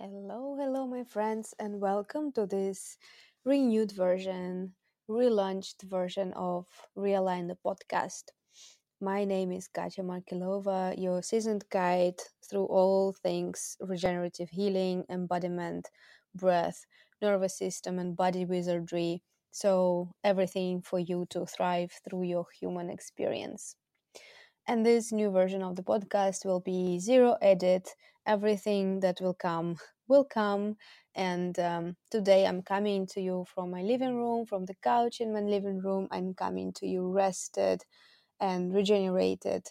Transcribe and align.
Hello, 0.00 0.56
hello, 0.58 0.84
my 0.88 1.04
friends, 1.04 1.54
and 1.60 1.80
welcome 1.80 2.32
to 2.32 2.44
this 2.44 2.98
renewed 3.44 3.92
version, 3.92 4.74
relaunched 5.08 5.82
version 5.82 6.32
of 6.32 6.66
Realign 6.96 7.46
the 7.46 7.56
podcast. 7.64 8.24
My 9.00 9.24
name 9.24 9.52
is 9.52 9.68
Katja 9.68 10.02
Markelova, 10.02 10.94
your 10.98 11.22
seasoned 11.22 11.64
guide 11.70 12.20
through 12.48 12.66
all 12.66 13.12
things 13.12 13.76
regenerative 13.80 14.50
healing, 14.50 15.04
embodiment, 15.08 15.88
breath, 16.34 16.86
nervous 17.22 17.56
system, 17.58 17.98
and 17.98 18.16
body 18.16 18.44
wizardry. 18.44 19.22
So, 19.52 20.12
everything 20.24 20.82
for 20.82 20.98
you 21.00 21.26
to 21.30 21.46
thrive 21.46 21.92
through 22.04 22.24
your 22.24 22.46
human 22.60 22.90
experience. 22.90 23.76
And 24.66 24.86
this 24.86 25.12
new 25.12 25.30
version 25.30 25.62
of 25.62 25.76
the 25.76 25.82
podcast 25.82 26.46
will 26.46 26.60
be 26.60 26.98
zero 26.98 27.36
edit. 27.42 27.94
Everything 28.24 29.00
that 29.00 29.20
will 29.20 29.34
come 29.34 29.76
will 30.08 30.24
come. 30.24 30.76
And 31.14 31.58
um, 31.58 31.96
today 32.10 32.46
I'm 32.46 32.62
coming 32.62 33.06
to 33.08 33.20
you 33.20 33.44
from 33.54 33.70
my 33.70 33.82
living 33.82 34.16
room, 34.16 34.46
from 34.46 34.64
the 34.64 34.74
couch 34.76 35.20
in 35.20 35.32
my 35.34 35.40
living 35.40 35.80
room. 35.80 36.08
I'm 36.10 36.32
coming 36.34 36.72
to 36.74 36.86
you 36.86 37.10
rested 37.12 37.84
and 38.40 38.74
regenerated, 38.74 39.68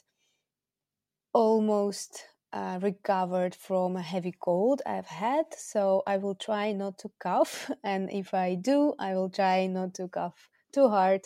almost 1.34 2.26
uh, 2.53 2.80
recovered 2.81 3.53
from 3.56 3.96
a 3.96 4.02
heavy 4.02 4.31
cold 4.40 4.81
I've 4.86 5.08
had. 5.08 5.46
So 5.56 6.03
I 6.08 6.18
will 6.18 6.36
try 6.36 6.72
not 6.72 6.98
to 7.00 7.12
cough. 7.20 7.70
And 7.84 8.12
if 8.12 8.34
I 8.34 8.56
do, 8.56 8.94
I 9.00 9.14
will 9.16 9.30
try 9.30 9.68
not 9.68 9.94
to 9.96 10.08
cough 10.08 10.50
too 10.72 10.90
hard 10.90 11.22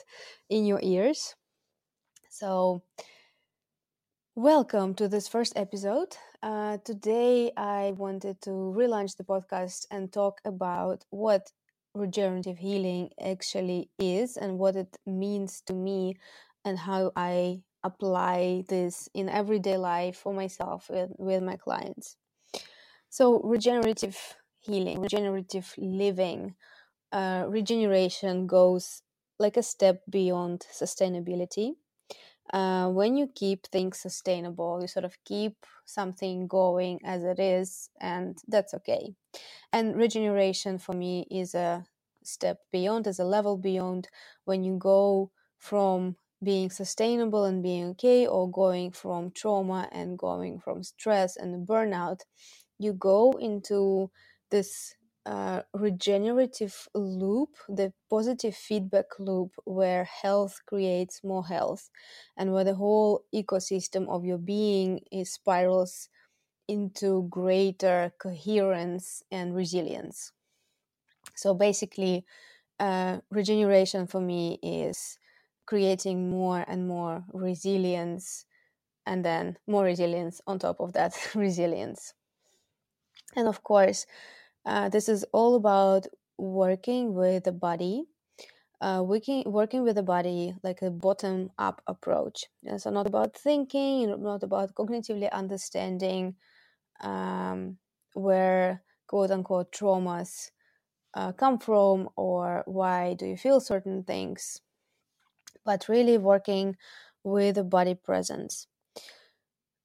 in 0.50 0.66
your 0.66 0.80
ears. 0.81 1.36
So, 2.30 2.83
Welcome 4.36 4.94
to 4.95 5.08
this 5.08 5.28
first 5.28 5.53
episode. 5.56 6.17
Uh, 6.44 6.78
today, 6.84 7.52
I 7.58 7.94
wanted 7.98 8.42
to 8.42 8.50
relaunch 8.52 9.17
the 9.17 9.23
podcast 9.23 9.86
and 9.92 10.12
talk 10.12 10.39
about 10.45 11.06
what 11.09 11.52
regenerative 11.95 12.58
healing 12.59 13.09
actually 13.20 13.89
is 14.00 14.38
and 14.38 14.58
what 14.59 14.76
it 14.76 14.98
means 15.06 15.61
to 15.67 15.73
me 15.73 16.16
and 16.66 16.77
how 16.80 17.11
I 17.16 17.61
apply 17.83 18.66
this 18.70 19.10
in 19.14 19.30
everyday 19.30 19.77
life 19.77 20.17
for 20.17 20.33
myself 20.33 20.89
and 20.89 21.14
with 21.17 21.42
my 21.43 21.55
clients. 21.55 22.17
So, 23.10 23.39
regenerative 23.42 24.38
healing, 24.60 25.02
regenerative 25.02 25.73
living, 25.77 26.55
uh, 27.11 27.45
regeneration 27.49 28.48
goes 28.48 29.04
like 29.39 29.58
a 29.58 29.64
step 29.64 30.04
beyond 30.10 30.66
sustainability 30.73 31.76
uh, 32.52 32.89
when 32.89 33.15
you 33.15 33.27
keep 33.33 33.67
things 33.67 33.99
sustainable, 33.99 34.80
you 34.81 34.87
sort 34.87 35.05
of 35.05 35.17
keep 35.23 35.55
something 35.86 36.48
going 36.48 36.99
as 37.04 37.23
it 37.23 37.39
is, 37.39 37.89
and 38.02 38.37
that's 38.48 38.73
okay. 38.73 39.14
And 39.71 39.95
regeneration 39.95 40.77
for 40.77 40.93
me 40.93 41.26
is 41.31 41.55
a 41.55 41.86
step 42.23 42.59
beyond, 42.71 43.08
is 43.08 43.20
a 43.20 43.26
level 43.26 43.58
beyond 43.58 44.09
when 44.45 44.64
you 44.64 44.77
go 44.77 45.31
from 45.58 46.15
being 46.43 46.70
sustainable 46.70 47.45
and 47.45 47.64
being 47.64 47.86
okay, 47.92 48.27
or 48.27 48.52
going 48.52 48.92
from 48.92 49.31
trauma 49.31 49.87
and 49.92 50.17
going 50.17 50.60
from 50.60 50.83
stress 50.83 51.37
and 51.37 51.67
burnout. 51.67 52.20
You 52.77 52.93
go 52.93 53.31
into 53.39 54.11
this 54.52 54.95
uh, 55.26 55.64
regenerative 55.73 56.88
loop, 56.94 57.58
the 57.70 57.94
positive 58.10 58.56
feedback 58.56 59.20
loop 59.20 59.54
where 59.66 60.04
health 60.06 60.61
creates 60.66 61.23
more 61.23 61.45
health 61.48 61.89
and 62.38 62.54
where 62.54 62.64
the 62.66 62.76
whole 62.76 63.26
ecosystem 63.34 64.08
of 64.10 64.26
your 64.26 64.38
being 64.38 65.00
is 65.11 65.32
spirals 65.34 66.10
into 66.67 67.28
greater 67.30 68.14
coherence 68.20 69.23
and 69.32 69.56
resilience. 69.56 70.34
So 71.36 71.54
basically, 71.54 72.26
uh, 72.80 73.22
regeneration 73.32 74.08
for 74.08 74.22
me 74.22 74.60
is 74.64 75.20
creating 75.66 76.30
more 76.30 76.66
and 76.67 76.88
more 76.88 77.26
resilience 77.34 78.45
and 79.05 79.26
then 79.26 79.58
more 79.67 79.86
resilience 79.86 80.42
on 80.48 80.60
top 80.60 80.80
of 80.82 80.94
that 80.94 81.14
resilience. 81.36 82.16
And 83.36 83.48
of 83.48 83.64
course, 83.64 84.05
uh, 84.65 84.89
this 84.89 85.09
is 85.09 85.25
all 85.33 85.55
about 85.55 86.07
working 86.37 87.13
with 87.13 87.43
the 87.45 87.51
body, 87.51 88.05
uh, 88.81 89.03
working 89.05 89.43
working 89.51 89.83
with 89.83 89.95
the 89.95 90.03
body 90.03 90.55
like 90.63 90.81
a 90.81 90.91
bottom 90.91 91.51
up 91.57 91.81
approach. 91.87 92.45
Yeah, 92.63 92.77
so 92.77 92.89
not 92.91 93.07
about 93.07 93.37
thinking, 93.37 94.21
not 94.23 94.43
about 94.43 94.75
cognitively 94.75 95.31
understanding 95.31 96.35
um, 97.01 97.79
where 98.13 98.83
quote 99.07 99.31
unquote 99.31 99.71
traumas 99.71 100.51
uh, 101.15 101.33
come 101.33 101.59
from 101.59 102.09
or 102.17 102.63
why 102.67 103.15
do 103.15 103.25
you 103.27 103.37
feel 103.37 103.59
certain 103.61 104.03
things, 104.03 104.61
but 105.65 105.89
really 105.89 106.17
working 106.17 106.77
with 107.21 107.55
the 107.55 107.63
body 107.65 107.93
presence. 107.95 108.67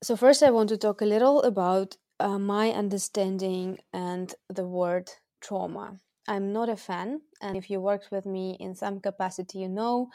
So 0.02 0.16
first, 0.16 0.42
I 0.42 0.50
want 0.50 0.68
to 0.70 0.76
talk 0.76 1.00
a 1.00 1.04
little 1.06 1.42
about 1.42 1.96
uh, 2.20 2.38
my 2.38 2.70
understanding 2.70 3.78
and 3.92 4.34
the 4.48 4.66
word 4.66 5.10
trauma. 5.40 5.98
I'm 6.26 6.52
not 6.52 6.68
a 6.68 6.76
fan, 6.76 7.22
and 7.40 7.56
if 7.56 7.70
you 7.70 7.80
worked 7.80 8.10
with 8.10 8.26
me 8.26 8.56
in 8.60 8.74
some 8.74 9.00
capacity, 9.00 9.60
you 9.60 9.68
know 9.68 10.10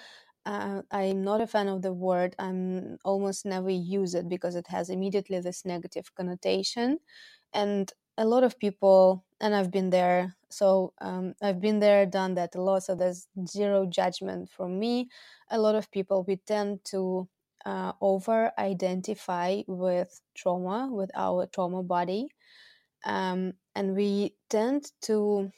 uh, 0.46 0.82
I'm 0.92 1.24
not 1.24 1.42
a 1.42 1.48
fan 1.48 1.68
of 1.70 1.82
the 1.82 1.94
word. 1.94 2.36
I'm 2.38 2.98
almost 3.06 3.46
never 3.46 3.70
use 3.70 4.14
it 4.14 4.28
because 4.30 4.56
it 4.56 4.68
has 4.68 4.90
immediately 4.90 5.40
this 5.40 5.66
negative 5.66 6.14
connotation, 6.16 7.00
and 7.54 7.92
a 8.18 8.26
lot 8.26 8.44
of 8.44 8.60
people, 8.60 9.26
and 9.42 9.56
I've 9.56 9.72
been 9.72 9.90
there. 9.90 10.36
So 10.50 10.94
um, 11.02 11.34
I've 11.42 11.60
been 11.62 11.80
there, 11.80 12.06
done 12.06 12.36
that 12.36 12.56
a 12.56 12.62
lot. 12.62 12.84
So 12.84 12.96
there's 12.96 13.28
zero 13.48 13.86
judgment 13.88 14.50
from 14.52 14.78
me. 14.80 15.10
A 15.50 15.60
lot 15.60 15.76
of 15.76 15.90
people 15.92 16.24
we 16.28 16.36
tend 16.38 16.84
to 16.86 17.28
uh, 17.66 17.94
over 18.02 18.52
identify 18.58 19.62
with 19.68 20.22
trauma, 20.36 20.90
with 20.92 21.12
our 21.16 21.46
trauma 21.48 21.84
body. 21.84 22.28
Um, 23.06 23.54
and 23.76 23.96
we 23.96 24.36
tend 24.50 24.92
to 25.04 25.52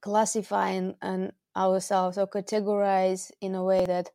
classify 0.00 0.70
and, 0.70 0.94
and 1.02 1.32
ourselves 1.56 2.18
or 2.18 2.26
categorize 2.26 3.30
in 3.40 3.54
a 3.54 3.64
way 3.64 3.84
that 3.86 4.10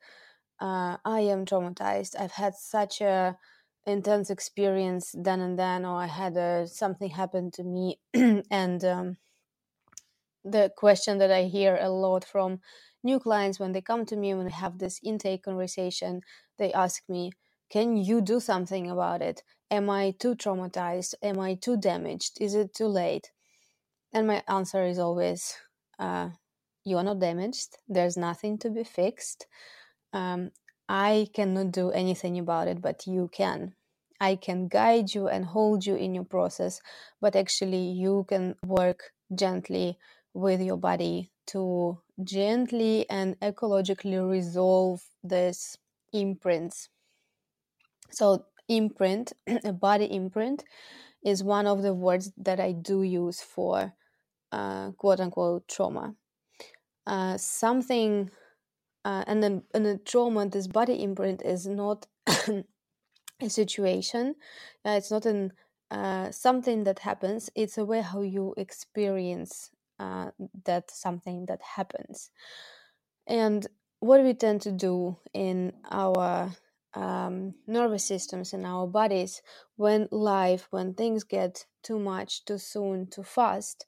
uh, 0.59 0.97
I 1.05 1.21
am 1.21 1.45
traumatized. 1.45 2.19
I've 2.19 2.31
had 2.31 2.55
such 2.55 3.01
a 3.01 3.37
intense 3.85 4.29
experience 4.29 5.15
then 5.17 5.39
and 5.39 5.57
then, 5.57 5.85
or 5.85 6.01
I 6.01 6.07
had 6.07 6.35
a, 6.35 6.67
something 6.67 7.09
happen 7.09 7.51
to 7.51 7.63
me. 7.63 7.99
and 8.51 8.83
um, 8.83 9.17
the 10.43 10.71
question 10.77 11.17
that 11.19 11.31
I 11.31 11.43
hear 11.43 11.77
a 11.79 11.89
lot 11.89 12.25
from 12.25 12.59
new 13.03 13.19
clients 13.19 13.59
when 13.59 13.71
they 13.71 13.81
come 13.81 14.05
to 14.05 14.15
me 14.15 14.33
when 14.33 14.45
they 14.45 14.51
have 14.51 14.77
this 14.77 14.99
intake 15.03 15.43
conversation 15.43 16.21
they 16.57 16.71
ask 16.73 17.03
me 17.07 17.31
can 17.69 17.97
you 17.97 18.21
do 18.21 18.39
something 18.39 18.89
about 18.89 19.21
it? 19.21 19.43
Am 19.69 19.89
i 19.89 20.11
too 20.11 20.35
traumatized? 20.35 21.15
Am 21.21 21.39
i 21.39 21.55
too 21.55 21.75
damaged? 21.77 22.37
Is 22.39 22.55
it 22.55 22.73
too 22.73 22.87
late? 22.87 23.31
And 24.13 24.27
my 24.27 24.41
answer 24.47 24.85
is 24.85 24.99
always 24.99 25.57
uh, 25.99 26.29
you 26.85 26.97
are 26.97 27.03
not 27.03 27.19
damaged. 27.19 27.77
There's 27.89 28.15
nothing 28.15 28.57
to 28.59 28.69
be 28.69 28.83
fixed. 28.83 29.47
Um, 30.13 30.51
i 30.89 31.27
cannot 31.33 31.71
do 31.73 31.91
anything 31.91 32.39
about 32.39 32.69
it 32.69 32.81
but 32.81 33.05
you 33.05 33.29
can. 33.33 33.73
I 34.21 34.35
can 34.35 34.69
guide 34.69 35.13
you 35.13 35.27
and 35.27 35.45
hold 35.45 35.85
you 35.85 35.95
in 35.95 36.15
your 36.15 36.23
process 36.23 36.79
but 37.19 37.35
actually 37.35 37.91
you 37.91 38.25
can 38.29 38.55
work 38.65 39.11
gently 39.35 39.99
with 40.33 40.61
your 40.61 40.77
body 40.77 41.31
to 41.47 41.99
gently 42.23 43.09
and 43.09 43.39
ecologically 43.39 44.29
resolve 44.29 45.01
these 45.23 45.77
imprints. 46.13 46.89
So, 48.11 48.45
imprint, 48.67 49.33
a 49.63 49.73
body 49.73 50.05
imprint, 50.05 50.63
is 51.23 51.43
one 51.43 51.67
of 51.67 51.81
the 51.81 51.93
words 51.93 52.31
that 52.37 52.59
I 52.59 52.71
do 52.71 53.03
use 53.03 53.41
for 53.41 53.93
uh, 54.51 54.91
quote 54.91 55.19
unquote 55.19 55.67
trauma. 55.67 56.15
Uh, 57.05 57.37
something, 57.37 58.29
uh, 59.05 59.23
and 59.27 59.41
then 59.43 59.63
and 59.73 59.85
the 59.85 59.97
trauma, 59.97 60.47
this 60.49 60.67
body 60.67 61.01
imprint 61.03 61.41
is 61.43 61.67
not 61.67 62.07
a 62.27 63.49
situation. 63.49 64.35
Uh, 64.85 64.91
it's 64.91 65.11
not 65.11 65.25
an 65.25 65.53
uh, 65.91 66.31
something 66.31 66.83
that 66.83 66.99
happens. 66.99 67.49
It's 67.55 67.77
a 67.77 67.85
way 67.85 68.01
how 68.01 68.21
you 68.21 68.53
experience 68.57 69.71
uh, 69.99 70.31
that 70.65 70.91
something 70.91 71.45
that 71.47 71.61
happens. 71.75 72.29
And 73.27 73.65
what 73.99 74.23
we 74.23 74.33
tend 74.33 74.61
to 74.61 74.71
do 74.71 75.17
in 75.33 75.73
our 75.89 76.51
um, 76.93 77.53
nervous 77.67 78.05
systems 78.05 78.53
in 78.53 78.65
our 78.65 78.87
bodies 78.87 79.41
when 79.75 80.07
life, 80.11 80.67
when 80.71 80.93
things 80.93 81.23
get 81.23 81.65
too 81.83 81.99
much, 81.99 82.43
too 82.45 82.57
soon, 82.57 83.07
too 83.07 83.23
fast, 83.23 83.85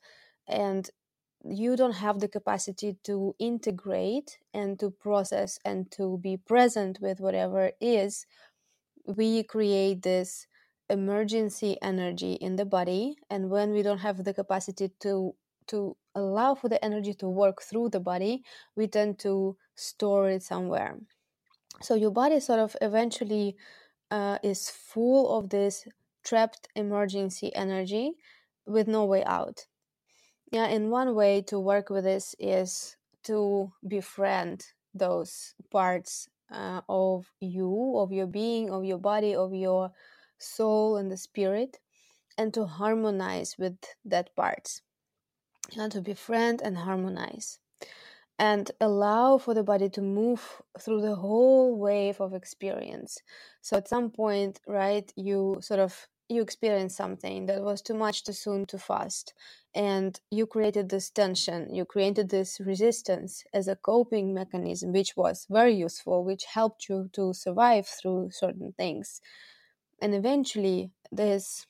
and 0.48 0.90
you 1.44 1.76
don't 1.76 1.96
have 1.96 2.20
the 2.20 2.28
capacity 2.28 2.98
to 3.04 3.34
integrate 3.40 4.38
and 4.54 4.80
to 4.80 4.92
process 4.92 5.58
and 5.64 5.90
to 5.92 6.20
be 6.22 6.38
present 6.38 7.00
with 7.02 7.20
whatever 7.20 7.72
is, 7.80 8.26
we 9.06 9.44
create 9.44 10.04
this 10.04 10.46
emergency 10.90 11.78
energy 11.82 12.34
in 12.34 12.56
the 12.58 12.66
body 12.66 13.16
and 13.30 13.50
when 13.50 13.72
we 13.72 13.82
don't 13.82 14.00
have 14.00 14.24
the 14.24 14.34
capacity 14.34 14.92
to 15.00 15.34
to 15.68 15.96
allow 16.20 16.56
for 16.56 16.70
the 16.70 16.84
energy 16.84 17.14
to 17.16 17.28
work 17.28 17.62
through 17.62 17.90
the 17.90 18.00
body 18.00 18.44
we 18.76 18.88
tend 18.88 19.20
to 19.20 19.58
store 19.76 20.30
it 20.30 20.44
somewhere. 20.44 21.00
So 21.82 21.96
your 21.96 22.12
body 22.12 22.40
sort 22.40 22.60
of 22.60 22.76
eventually 22.82 23.56
uh, 24.12 24.38
is 24.44 24.70
full 24.70 25.38
of 25.38 25.50
this 25.50 25.88
trapped 26.24 26.68
emergency 26.76 27.56
energy 27.56 28.14
with 28.66 28.88
no 28.88 29.06
way 29.06 29.24
out. 29.24 29.66
Yeah 30.52 30.66
and 30.66 30.92
one 30.92 31.16
way 31.16 31.42
to 31.44 31.60
work 31.60 31.90
with 31.90 32.04
this 32.04 32.36
is 32.40 32.98
to 33.24 33.72
befriend 33.88 34.66
those 34.94 35.54
parts 35.70 36.28
uh, 36.52 36.82
of 36.90 37.32
you 37.40 37.94
of 37.98 38.12
your 38.12 38.26
being 38.26 38.72
of 38.72 38.84
your 38.84 38.98
body 38.98 39.36
of 39.36 39.54
your 39.54 39.92
soul 40.40 40.98
and 40.98 41.12
the 41.12 41.18
spirit 41.18 41.78
and 42.38 42.54
to 42.54 42.66
harmonize 42.66 43.56
with 43.60 43.78
that 44.06 44.36
parts 44.36 44.82
and 45.78 45.92
to 45.92 46.02
befriend 46.02 46.62
and 46.62 46.78
harmonize 46.78 47.60
and 48.40 48.72
allow 48.80 49.38
for 49.38 49.54
the 49.54 49.64
body 49.64 49.90
to 49.90 50.02
move 50.02 50.62
through 50.80 51.02
the 51.02 51.16
whole 51.16 51.78
wave 51.78 52.22
of 52.22 52.34
experience. 52.34 53.20
So 53.62 53.78
at 53.78 53.88
some 53.90 54.10
point 54.12 54.62
right 54.68 55.12
you 55.16 55.58
sort 55.62 55.80
of 55.82 56.08
you 56.30 56.42
experienced 56.42 56.96
something 56.96 57.48
that 57.48 57.64
was 57.64 57.82
too 57.82 57.96
much 57.96 58.24
too 58.24 58.34
soon 58.34 58.66
too 58.66 58.78
fast 58.78 59.34
and 59.76 60.20
you 60.32 60.46
created 60.46 60.90
this 60.90 61.10
tension. 61.10 61.74
You 61.74 61.86
created 61.86 62.30
this 62.30 62.60
resistance 62.60 63.44
as 63.54 63.68
a 63.68 63.76
coping 63.76 64.34
mechanism 64.34 64.94
which 64.94 65.18
was 65.18 65.48
very 65.50 65.74
useful 65.76 66.24
which 66.24 66.46
helped 66.46 66.88
you 66.88 67.10
to 67.14 67.34
survive 67.34 67.88
through 67.88 68.30
certain 68.32 68.74
things. 68.74 69.22
And 70.02 70.16
eventually 70.16 70.92
this 71.12 71.66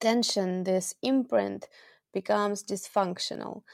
tension 0.00 0.64
this 0.64 0.94
imprint 1.02 1.68
becomes 2.14 2.64
dysfunctional. 2.64 3.64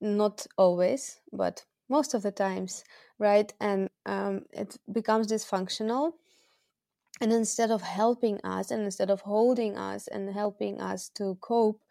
Not 0.00 0.46
always 0.58 1.20
but 1.32 1.66
most 1.88 2.14
of 2.14 2.22
the 2.22 2.32
times 2.32 2.84
right? 3.18 3.52
And 3.60 3.90
um, 4.06 4.46
it 4.52 4.78
becomes 4.92 5.26
dysfunctional. 5.28 6.12
And 7.20 7.32
instead 7.32 7.70
of 7.70 7.82
helping 7.82 8.40
us 8.44 8.70
and 8.70 8.82
instead 8.82 9.10
of 9.10 9.22
holding 9.22 9.76
us 9.76 10.06
and 10.08 10.30
helping 10.32 10.80
us 10.80 11.08
to 11.10 11.36
cope 11.40 11.82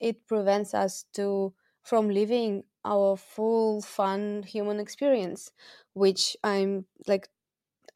it 0.00 0.26
prevents 0.26 0.74
us 0.74 1.04
to 1.14 1.54
from 1.82 2.10
living 2.10 2.64
our 2.84 3.16
full 3.16 3.82
fun 3.82 4.42
human 4.44 4.80
experience 4.80 5.52
which 5.94 6.36
i'm 6.44 6.86
like 7.08 7.28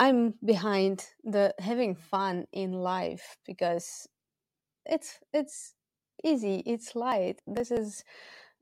i'm 0.01 0.35
behind 0.45 1.09
the 1.25 1.55
having 1.61 1.95
fun 1.95 2.47
in 2.53 2.73
life 2.73 3.39
because 3.47 4.09
it's 4.87 5.21
it's 5.33 5.75
easy 6.23 6.63
it's 6.67 6.95
light. 6.97 7.43
This 7.47 7.71
is 7.71 8.05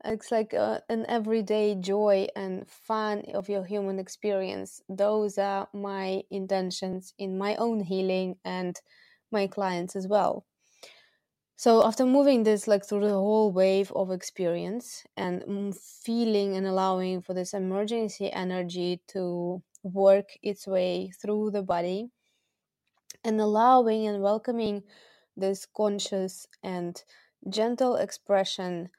it's 0.03 0.31
like 0.31 0.53
uh, 0.53 0.81
an 0.89 1.05
everyday 1.07 1.75
joy 1.75 2.27
and 2.35 2.67
fun 2.67 3.23
of 3.33 3.49
your 3.49 3.63
human 3.65 3.99
experience. 3.99 4.81
Those 4.89 5.37
are 5.37 5.67
my 5.73 6.23
intentions 6.31 7.13
in 7.19 7.37
my 7.37 7.55
own 7.57 7.81
healing 7.81 8.37
and 8.43 8.79
my 9.31 9.47
clients 9.47 9.95
as 9.95 10.07
well. 10.07 10.45
So 11.55 11.85
after 11.85 12.05
moving 12.05 12.43
this 12.43 12.67
like 12.67 12.83
through 12.85 13.01
the 13.07 13.13
whole 13.13 13.51
wave 13.51 13.91
of 13.93 14.09
experience 14.11 15.05
and 15.15 15.43
feeling 15.77 16.55
and 16.57 16.65
allowing 16.65 17.21
for 17.21 17.33
this 17.35 17.53
emergency 17.53 18.31
energy 18.31 19.01
to 19.09 19.61
work 19.83 20.29
its 20.41 20.65
way 20.67 21.11
through 21.11 21.51
the 21.51 21.61
body 21.61 22.09
and 23.23 23.39
allowing 23.39 24.07
and 24.07 24.21
welcoming 24.21 24.83
this 25.35 25.65
conscious 25.65 26.47
and 26.63 27.03
gentle 27.49 27.95
expression 27.95 28.89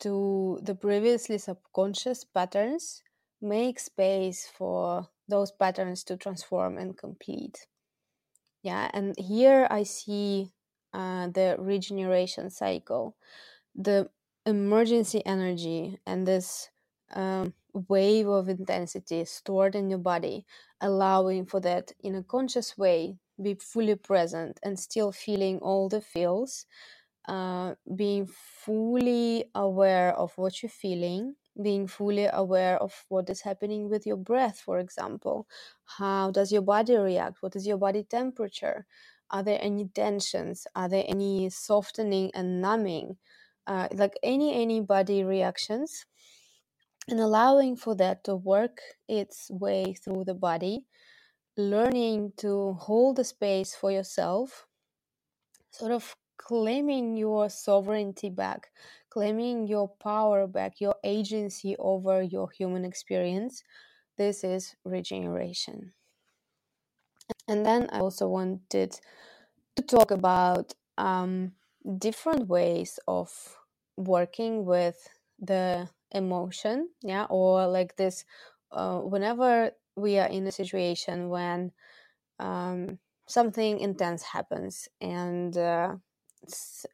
to 0.00 0.58
the 0.62 0.74
previously 0.74 1.38
subconscious 1.38 2.24
patterns, 2.24 3.02
make 3.40 3.78
space 3.80 4.48
for 4.56 5.08
those 5.28 5.52
patterns 5.52 6.04
to 6.04 6.16
transform 6.16 6.78
and 6.78 6.96
complete. 6.96 7.66
Yeah, 8.62 8.90
and 8.94 9.14
here 9.18 9.66
I 9.70 9.84
see 9.84 10.52
uh, 10.92 11.28
the 11.28 11.56
regeneration 11.58 12.50
cycle, 12.50 13.16
the 13.74 14.10
emergency 14.46 15.24
energy, 15.26 15.98
and 16.06 16.26
this 16.26 16.70
um, 17.14 17.54
wave 17.88 18.28
of 18.28 18.48
intensity 18.48 19.24
stored 19.24 19.74
in 19.74 19.90
your 19.90 20.00
body, 20.00 20.44
allowing 20.80 21.46
for 21.46 21.60
that 21.60 21.92
in 22.02 22.16
a 22.16 22.22
conscious 22.22 22.78
way 22.78 23.18
be 23.42 23.54
fully 23.54 23.94
present 23.96 24.58
and 24.62 24.78
still 24.78 25.12
feeling 25.12 25.58
all 25.60 25.88
the 25.88 26.00
feels 26.00 26.66
uh, 27.28 27.74
being 27.94 28.26
fully 28.26 29.50
aware 29.54 30.14
of 30.14 30.32
what 30.36 30.62
you're 30.62 30.70
feeling, 30.70 31.34
being 31.62 31.86
fully 31.86 32.28
aware 32.32 32.80
of 32.82 33.04
what 33.08 33.28
is 33.30 33.40
happening 33.40 33.88
with 33.88 34.06
your 34.06 34.16
breath, 34.16 34.60
for 34.60 34.78
example. 34.78 35.46
How 35.84 36.30
does 36.30 36.52
your 36.52 36.62
body 36.62 36.96
react? 36.96 37.38
What 37.42 37.56
is 37.56 37.66
your 37.66 37.78
body 37.78 38.04
temperature? 38.04 38.86
Are 39.30 39.42
there 39.42 39.58
any 39.60 39.88
tensions? 39.88 40.66
Are 40.74 40.88
there 40.88 41.04
any 41.08 41.50
softening 41.50 42.30
and 42.34 42.60
numbing? 42.60 43.16
Uh, 43.66 43.88
like 43.92 44.14
any 44.22 44.62
any 44.62 44.80
body 44.80 45.24
reactions, 45.24 46.06
and 47.08 47.18
allowing 47.18 47.76
for 47.76 47.96
that 47.96 48.22
to 48.22 48.36
work 48.36 48.78
its 49.08 49.50
way 49.50 49.94
through 49.94 50.22
the 50.24 50.34
body, 50.34 50.86
learning 51.56 52.32
to 52.36 52.74
hold 52.74 53.16
the 53.16 53.24
space 53.24 53.74
for 53.74 53.90
yourself, 53.90 54.68
sort 55.72 55.90
of 55.90 56.14
claiming 56.38 57.16
your 57.16 57.48
sovereignty 57.50 58.30
back, 58.30 58.70
claiming 59.10 59.66
your 59.66 59.88
power 59.88 60.46
back, 60.46 60.80
your 60.80 60.96
agency 61.04 61.76
over 61.78 62.22
your 62.22 62.50
human 62.50 62.84
experience. 62.84 63.62
This 64.16 64.44
is 64.44 64.76
regeneration. 64.84 65.92
And 67.48 67.64
then 67.64 67.88
I 67.92 68.00
also 68.00 68.28
wanted 68.28 68.98
to 69.76 69.82
talk 69.82 70.10
about 70.10 70.74
um, 70.98 71.52
different 71.98 72.48
ways 72.48 72.98
of 73.06 73.30
working 73.96 74.64
with 74.64 75.08
the 75.38 75.88
emotion, 76.12 76.88
yeah, 77.02 77.26
or 77.28 77.66
like 77.66 77.96
this. 77.96 78.24
Uh, 78.72 78.98
whenever 78.98 79.70
we 79.96 80.18
are 80.18 80.28
in 80.28 80.46
a 80.46 80.52
situation 80.52 81.28
when 81.28 81.72
um, 82.38 82.98
something 83.26 83.80
intense 83.80 84.22
happens 84.22 84.88
and 85.00 85.56
uh, 85.56 85.94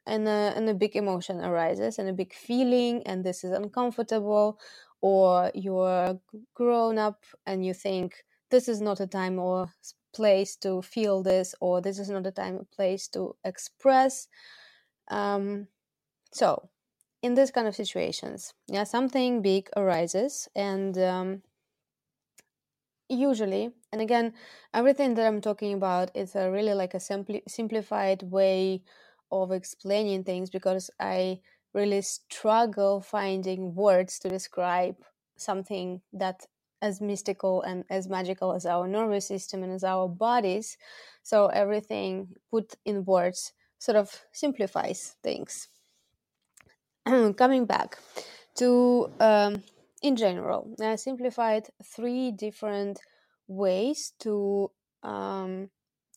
and 0.07 0.27
a, 0.27 0.53
and 0.55 0.69
a 0.69 0.73
big 0.73 0.95
emotion 0.95 1.41
arises 1.41 1.99
and 1.99 2.09
a 2.09 2.13
big 2.13 2.33
feeling 2.33 3.03
and 3.05 3.23
this 3.23 3.43
is 3.43 3.51
uncomfortable 3.51 4.59
or 5.01 5.51
you're 5.53 6.19
grown 6.55 6.97
up 6.97 7.23
and 7.45 7.65
you 7.65 7.73
think 7.73 8.23
this 8.51 8.67
is 8.67 8.81
not 8.81 8.99
a 8.99 9.07
time 9.07 9.39
or 9.39 9.71
place 10.15 10.55
to 10.55 10.81
feel 10.81 11.23
this 11.23 11.55
or 11.61 11.81
this 11.81 11.99
is 11.99 12.09
not 12.09 12.27
a 12.27 12.31
time 12.31 12.55
or 12.55 12.67
place 12.75 13.07
to 13.09 13.35
express. 13.43 14.27
Um, 15.09 15.67
so 16.31 16.69
in 17.21 17.35
this 17.35 17.51
kind 17.51 17.67
of 17.67 17.75
situations 17.75 18.53
yeah 18.67 18.83
something 18.83 19.41
big 19.41 19.69
arises 19.77 20.49
and 20.55 20.97
um, 20.97 21.41
usually 23.09 23.71
and 23.91 24.01
again 24.01 24.33
everything 24.73 25.15
that 25.15 25.27
i'm 25.27 25.41
talking 25.41 25.73
about 25.73 26.11
is 26.15 26.35
a 26.35 26.51
really 26.51 26.73
like 26.73 26.93
a 26.93 26.97
simpli- 26.99 27.43
simplified 27.47 28.23
way 28.23 28.81
of 29.41 29.51
explaining 29.51 30.23
things 30.23 30.49
because 30.49 30.91
I 30.99 31.39
really 31.73 32.01
struggle 32.01 33.01
finding 33.01 33.73
words 33.75 34.19
to 34.19 34.29
describe 34.29 34.95
something 35.37 36.01
that 36.13 36.45
as 36.81 37.01
mystical 37.01 37.61
and 37.63 37.85
as 37.89 38.07
magical 38.09 38.53
as 38.53 38.65
our 38.65 38.87
nervous 38.87 39.27
system 39.27 39.63
and 39.63 39.71
as 39.71 39.83
our 39.83 40.07
bodies. 40.07 40.77
So 41.23 41.47
everything 41.47 42.27
put 42.51 42.75
in 42.85 43.05
words 43.05 43.53
sort 43.79 43.95
of 43.97 44.11
simplifies 44.31 45.15
things. 45.23 45.69
Coming 47.05 47.65
back 47.65 47.97
to, 48.55 49.09
um, 49.19 49.63
in 50.01 50.15
general, 50.15 50.75
I 50.81 50.95
simplified 50.95 51.67
three 51.83 52.31
different 52.31 52.99
ways 53.47 54.13
to 54.19 54.71
um, 55.03 55.69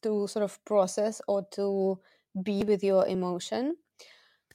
to 0.02 0.28
sort 0.28 0.44
of 0.44 0.64
process 0.64 1.20
or 1.26 1.46
to 1.52 1.98
be 2.42 2.64
with 2.64 2.82
your 2.84 3.06
emotion. 3.06 3.76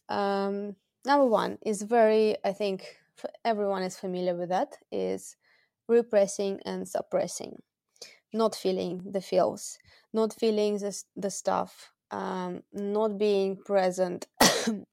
Um, 0.10 0.76
number 1.06 1.26
one 1.26 1.58
is 1.66 1.82
very, 1.82 2.36
I 2.44 2.54
think 2.54 2.98
everyone 3.44 3.84
is 3.84 3.98
familiar 3.98 4.36
with 4.36 4.50
that, 4.50 4.78
is 4.92 5.36
repressing 5.88 6.60
and 6.66 6.88
suppressing, 6.88 7.62
not 8.34 8.56
feeling 8.56 9.04
the 9.12 9.22
feels, 9.22 9.78
not 10.14 10.34
feeling 10.34 10.78
the, 10.78 10.96
the 11.16 11.32
stuff, 11.32 11.92
um, 12.12 12.64
not 12.74 13.18
being 13.18 13.58
present. 13.58 14.28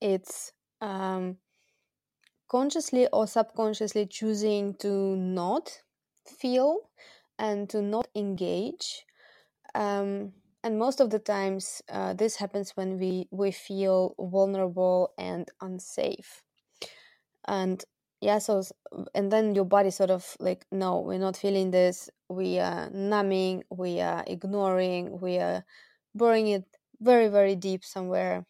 it's 0.00 0.52
um, 0.80 1.36
consciously 2.48 3.08
or 3.12 3.26
subconsciously 3.26 4.06
choosing 4.06 4.74
to 4.74 5.16
not 5.16 5.82
feel 6.26 6.90
and 7.38 7.68
to 7.70 7.80
not 7.80 8.08
engage 8.14 9.04
um, 9.74 10.32
and 10.64 10.78
most 10.78 11.00
of 11.00 11.10
the 11.10 11.18
times 11.18 11.82
uh, 11.90 12.14
this 12.14 12.36
happens 12.36 12.72
when 12.76 12.98
we 12.98 13.28
we 13.30 13.50
feel 13.50 14.14
vulnerable 14.18 15.12
and 15.18 15.48
unsafe. 15.60 16.42
And 17.46 17.84
yeah 18.20 18.38
so 18.38 18.62
and 19.14 19.32
then 19.32 19.54
your 19.54 19.64
body 19.64 19.90
sort 19.90 20.10
of 20.10 20.36
like 20.40 20.64
no 20.70 21.00
we're 21.00 21.18
not 21.18 21.36
feeling 21.36 21.70
this. 21.70 22.10
We 22.28 22.58
are 22.60 22.90
numbing. 22.90 23.64
We 23.70 24.00
are 24.00 24.24
ignoring. 24.26 25.20
We 25.20 25.38
are 25.38 25.64
burying 26.14 26.48
it 26.48 26.64
very 27.00 27.28
very 27.28 27.56
deep 27.56 27.84
somewhere 27.84 28.46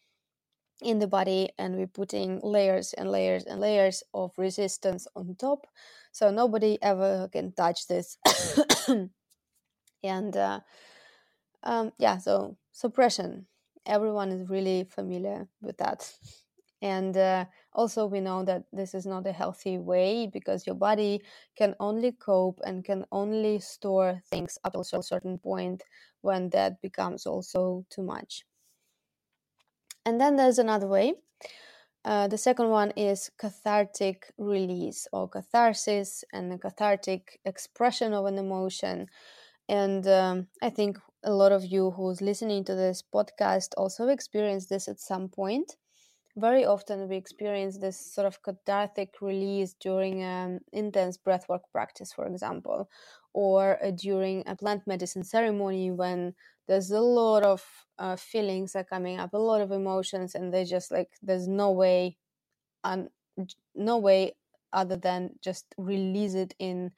in 0.81 0.99
the 0.99 1.07
body 1.07 1.49
and 1.57 1.75
we're 1.77 1.87
putting 1.87 2.39
layers 2.43 2.93
and 2.93 3.09
layers 3.11 3.45
and 3.45 3.59
layers 3.61 4.03
of 4.13 4.31
resistance 4.37 5.07
on 5.15 5.35
top 5.39 5.67
so 6.11 6.31
nobody 6.31 6.77
ever 6.81 7.29
can 7.31 7.53
touch 7.53 7.87
this. 7.87 8.17
And 10.03 10.35
uh, 10.35 10.59
um, 11.63 11.91
yeah 11.97 12.17
so 12.17 12.57
suppression. 12.71 13.47
Everyone 13.85 14.31
is 14.31 14.49
really 14.49 14.85
familiar 14.89 15.47
with 15.61 15.77
that. 15.77 16.11
And 16.81 17.15
uh, 17.15 17.45
also 17.73 18.05
we 18.05 18.19
know 18.19 18.43
that 18.43 18.63
this 18.73 18.93
is 18.93 19.05
not 19.05 19.25
a 19.25 19.31
healthy 19.31 19.77
way 19.77 20.27
because 20.27 20.67
your 20.67 20.75
body 20.75 21.21
can 21.55 21.75
only 21.79 22.11
cope 22.11 22.59
and 22.65 22.83
can 22.83 23.05
only 23.11 23.59
store 23.59 24.21
things 24.29 24.57
up 24.65 24.73
to 24.73 24.97
a 24.97 25.03
certain 25.03 25.37
point 25.37 25.83
when 26.21 26.49
that 26.49 26.81
becomes 26.81 27.25
also 27.25 27.85
too 27.89 28.03
much. 28.03 28.43
And 30.05 30.19
then 30.19 30.35
there's 30.35 30.59
another 30.59 30.87
way. 30.87 31.13
Uh, 32.03 32.27
the 32.27 32.37
second 32.37 32.67
one 32.69 32.91
is 32.97 33.31
cathartic 33.37 34.33
release 34.37 35.07
or 35.13 35.29
catharsis 35.29 36.25
and 36.33 36.51
the 36.51 36.57
cathartic 36.57 37.39
expression 37.45 38.11
of 38.13 38.25
an 38.25 38.37
emotion. 38.37 39.07
And 39.69 40.05
um, 40.07 40.47
i 40.61 40.69
think 40.69 40.97
a 41.23 41.31
lot 41.33 41.51
of 41.51 41.65
you 41.65 41.91
who's 41.91 42.21
listening 42.21 42.63
to 42.65 42.75
this 42.75 43.01
podcast 43.03 43.69
also 43.77 44.07
experienced 44.07 44.69
this 44.69 44.87
at 44.87 44.99
some 44.99 45.29
point. 45.29 45.77
Very 46.35 46.65
often 46.65 47.07
we 47.09 47.15
experience 47.17 47.77
this 47.77 47.97
sort 47.99 48.27
of 48.27 48.41
cathartic 48.41 49.21
release 49.21 49.75
during 49.79 50.23
an 50.23 50.61
intense 50.73 51.17
breathwork 51.17 51.61
practice, 51.71 52.13
for 52.13 52.25
example, 52.25 52.89
or 53.33 53.83
uh, 53.83 53.91
during 53.91 54.43
a 54.47 54.55
plant 54.55 54.87
medicine 54.87 55.23
ceremony 55.23 55.91
when 55.91 56.33
there's 56.67 56.91
a 56.91 57.01
lot 57.01 57.43
of 57.43 57.63
uh, 57.99 58.15
feelings 58.15 58.75
are 58.75 58.83
coming 58.83 59.19
up, 59.19 59.33
a 59.33 59.37
lot 59.37 59.61
of 59.61 59.71
emotions, 59.71 60.35
and 60.35 60.53
they 60.53 60.65
just 60.65 60.91
like 60.91 61.11
there's 61.21 61.47
no 61.47 61.71
way, 61.71 62.17
un- 62.83 63.09
no 63.75 63.97
way 63.97 64.35
other 64.73 64.95
than 64.97 65.31
just 65.41 65.65
release 65.77 66.33
it 66.33 66.55
in 66.59 66.91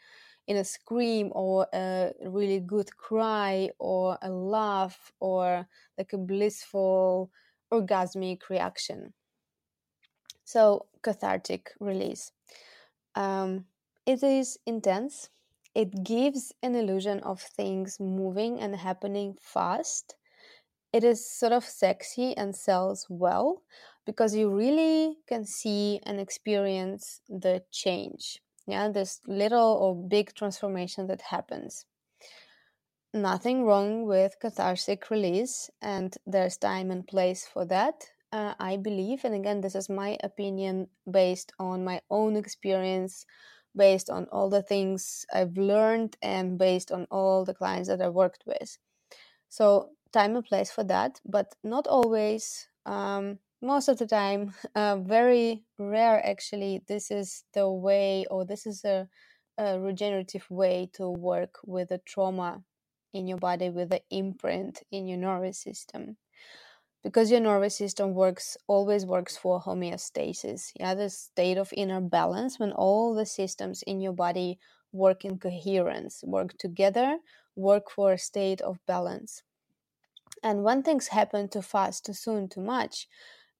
in 0.47 0.57
a 0.57 0.63
scream 0.63 1.31
or 1.33 1.67
a 1.73 2.11
really 2.25 2.59
good 2.59 2.95
cry 2.97 3.69
or 3.79 4.17
a 4.21 4.29
laugh 4.29 5.11
or 5.19 5.67
like 5.97 6.13
a 6.13 6.17
blissful 6.17 7.31
orgasmic 7.71 8.49
reaction 8.49 9.13
so, 10.45 10.85
cathartic 11.01 11.73
release. 11.79 12.31
Um, 13.15 13.65
it 14.05 14.21
is 14.21 14.59
intense. 14.65 15.29
It 15.73 16.03
gives 16.03 16.53
an 16.61 16.75
illusion 16.75 17.19
of 17.21 17.41
things 17.41 17.99
moving 17.99 18.59
and 18.59 18.75
happening 18.75 19.37
fast. 19.41 20.15
It 20.93 21.03
is 21.03 21.27
sort 21.27 21.51
of 21.51 21.65
sexy 21.65 22.37
and 22.37 22.55
sells 22.55 23.07
well 23.09 23.63
because 24.05 24.35
you 24.35 24.55
really 24.55 25.17
can 25.27 25.45
see 25.45 25.99
and 26.03 26.19
experience 26.19 27.21
the 27.27 27.63
change. 27.71 28.41
Yeah, 28.67 28.89
this 28.89 29.21
little 29.27 29.73
or 29.73 29.95
big 29.95 30.33
transformation 30.33 31.07
that 31.07 31.21
happens. 31.21 31.85
Nothing 33.13 33.63
wrong 33.63 34.05
with 34.05 34.39
cathartic 34.39 35.09
release, 35.09 35.69
and 35.81 36.15
there's 36.25 36.57
time 36.57 36.91
and 36.91 37.07
place 37.07 37.47
for 37.47 37.65
that 37.65 38.09
uh, 38.35 38.53
I 38.59 38.75
believe, 38.75 39.23
and 39.23 39.33
again, 39.33 39.61
this 39.61 39.75
is 39.75 39.87
my 39.89 40.17
opinion 40.21 40.89
based 41.09 41.53
on 41.57 41.85
my 41.85 42.01
own 42.09 42.35
experience, 42.35 43.25
based 43.73 44.09
on 44.09 44.25
all 44.25 44.49
the 44.49 44.61
things 44.61 45.25
I've 45.33 45.57
learned, 45.57 46.17
and 46.21 46.57
based 46.57 46.91
on 46.91 47.07
all 47.09 47.45
the 47.45 47.53
clients 47.53 47.87
that 47.87 48.01
I 48.01 48.09
worked 48.09 48.43
with. 48.45 48.77
So, 49.47 49.91
time 50.11 50.35
and 50.35 50.43
place 50.45 50.69
for 50.69 50.83
that, 50.83 51.21
but 51.25 51.55
not 51.63 51.87
always. 51.87 52.67
Um, 52.85 53.39
most 53.65 53.87
of 53.87 53.97
the 53.97 54.05
time, 54.05 54.53
uh, 54.75 54.97
very 54.97 55.63
rare 55.79 56.25
actually, 56.25 56.83
this 56.87 57.09
is 57.11 57.43
the 57.53 57.69
way, 57.69 58.25
or 58.29 58.45
this 58.45 58.65
is 58.65 58.85
a, 58.85 59.07
a 59.57 59.79
regenerative 59.79 60.49
way 60.49 60.89
to 60.93 61.09
work 61.09 61.55
with 61.65 61.89
the 61.89 61.99
trauma 62.05 62.63
in 63.13 63.27
your 63.27 63.37
body, 63.39 63.69
with 63.69 63.89
the 63.89 64.01
imprint 64.11 64.83
in 64.91 65.07
your 65.07 65.17
nervous 65.17 65.57
system. 65.59 66.17
Because 67.03 67.29
your 67.31 67.39
nervous 67.39 67.77
system 67.77 68.13
works 68.13 68.57
always 68.67 69.05
works 69.05 69.37
for 69.37 69.61
homeostasis 69.61 70.71
yeah 70.79 70.95
the 70.95 71.07
state 71.07 71.55
of 71.55 71.71
inner 71.73 72.01
balance 72.01 72.57
when 72.59 72.71
all 72.71 73.13
the 73.13 73.27
systems 73.27 73.83
in 73.83 74.01
your 74.01 74.13
body 74.13 74.57
work 74.91 75.23
in 75.23 75.37
coherence 75.37 76.23
work 76.25 76.57
together 76.57 77.19
work 77.55 77.91
for 77.91 78.13
a 78.13 78.17
state 78.17 78.59
of 78.61 78.79
balance. 78.87 79.43
And 80.41 80.63
when 80.63 80.81
things 80.81 81.09
happen 81.09 81.47
too 81.47 81.61
fast 81.61 82.05
too 82.07 82.13
soon 82.13 82.49
too 82.49 82.61
much 82.61 83.07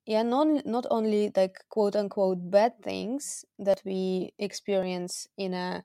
yeah 0.05 0.21
not, 0.23 0.65
not 0.65 0.85
only 0.91 1.31
like 1.35 1.63
quote 1.69 1.95
unquote 1.95 2.49
bad 2.49 2.73
things 2.83 3.45
that 3.59 3.81
we 3.85 4.33
experience 4.37 5.27
in 5.37 5.53
a 5.53 5.83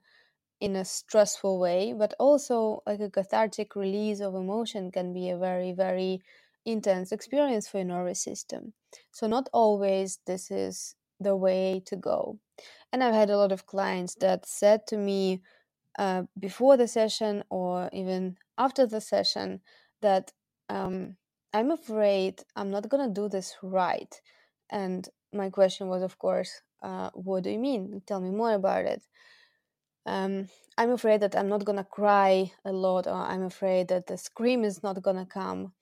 in 0.61 0.75
a 0.75 0.85
stressful 0.85 1.59
way 1.59 1.93
but 1.93 2.13
also 2.19 2.81
like 2.87 3.01
a 3.01 3.09
cathartic 3.09 3.75
release 3.75 4.21
of 4.21 4.35
emotion 4.35 4.91
can 4.91 5.13
be 5.13 5.29
a 5.29 5.37
very 5.37 5.73
very 5.73 6.21
intense 6.65 7.11
experience 7.11 7.67
for 7.67 7.77
your 7.79 7.85
nervous 7.87 8.21
system. 8.23 8.73
So, 9.11 9.27
not 9.27 9.49
always 9.53 10.19
this 10.27 10.51
is 10.51 10.95
the 11.19 11.35
way 11.35 11.81
to 11.87 11.95
go. 11.95 12.39
And 12.91 13.03
I've 13.03 13.13
had 13.15 13.29
a 13.31 13.37
lot 13.37 13.51
of 13.51 13.65
clients 13.67 14.15
that 14.15 14.45
said 14.47 14.87
to 14.87 14.97
me 14.97 15.41
uh, 15.99 16.23
before 16.39 16.77
the 16.77 16.87
session 16.87 17.43
or 17.49 17.89
even 17.93 18.37
after 18.57 18.85
the 18.87 19.01
session 19.01 19.61
that 20.01 20.31
um, 20.69 21.17
I'm 21.53 21.71
afraid 21.71 22.43
I'm 22.55 22.71
not 22.71 22.89
going 22.89 23.07
to 23.07 23.13
do 23.13 23.27
this 23.29 23.55
right. 23.61 24.13
And 24.69 25.07
my 25.33 25.49
question 25.49 25.87
was, 25.87 26.01
of 26.01 26.17
course, 26.17 26.61
uh, 26.81 27.09
what 27.13 27.43
do 27.43 27.49
you 27.49 27.59
mean? 27.59 28.01
Tell 28.05 28.21
me 28.21 28.29
more 28.29 28.53
about 28.53 28.85
it. 28.85 29.01
Um, 30.05 30.47
I'm 30.77 30.91
afraid 30.91 31.21
that 31.21 31.35
I'm 31.35 31.47
not 31.47 31.63
gonna 31.63 31.83
cry 31.83 32.51
a 32.65 32.71
lot, 32.71 33.05
or 33.05 33.13
I'm 33.13 33.43
afraid 33.43 33.89
that 33.89 34.07
the 34.07 34.17
scream 34.17 34.63
is 34.63 34.81
not 34.81 34.99
gonna 35.03 35.27
come 35.27 35.73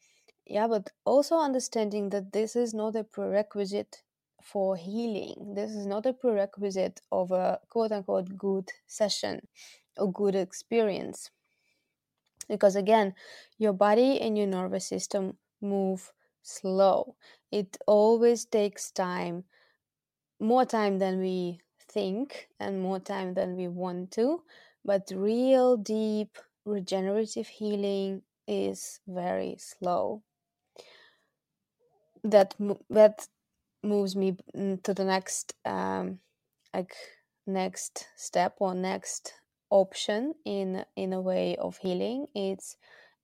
yeah 0.49 0.67
but 0.67 0.89
also 1.05 1.37
understanding 1.37 2.09
that 2.09 2.33
this 2.33 2.55
is 2.55 2.73
not 2.73 2.95
a 2.95 3.03
prerequisite 3.03 4.01
for 4.41 4.75
healing 4.75 5.53
this 5.55 5.71
is 5.71 5.85
not 5.85 6.05
a 6.05 6.13
prerequisite 6.13 7.01
of 7.11 7.31
a 7.31 7.59
quote 7.69 7.91
unquote 7.91 8.35
good 8.37 8.67
session 8.87 9.47
or 9.97 10.11
good 10.11 10.35
experience 10.35 11.29
because 12.47 12.75
again 12.75 13.13
your 13.59 13.73
body 13.73 14.19
and 14.19 14.37
your 14.37 14.47
nervous 14.47 14.87
system 14.87 15.37
move 15.61 16.11
slow. 16.43 17.15
It 17.51 17.77
always 17.87 18.45
takes 18.45 18.91
time 18.91 19.45
more 20.39 20.65
time 20.65 20.99
than 20.99 21.19
we 21.21 21.61
think 21.79 22.49
and 22.59 22.81
more 22.81 22.99
time 22.99 23.33
than 23.33 23.55
we 23.55 23.67
want 23.69 24.11
to 24.11 24.43
but 24.83 25.09
real 25.15 25.77
deep 25.77 26.37
regenerative 26.65 27.47
healing 27.47 28.21
is 28.47 28.99
very 29.07 29.55
slow. 29.57 30.21
That 32.23 32.55
that 32.89 33.27
moves 33.83 34.15
me 34.15 34.37
to 34.83 34.93
the 34.93 35.05
next 35.05 35.55
um, 35.65 36.19
like 36.73 36.95
next 37.47 38.07
step 38.17 38.55
or 38.59 38.75
next 38.75 39.33
option 39.69 40.35
in 40.45 40.85
in 40.95 41.13
a 41.13 41.21
way 41.21 41.57
of 41.57 41.77
healing. 41.79 42.27
It's 42.35 42.77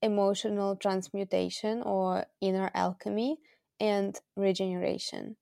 emotional 0.06 0.78
transmutation 0.78 1.84
or 1.84 2.28
inner 2.42 2.72
alchemy 2.76 3.40
and 3.82 4.20
regeneration. 4.38 5.38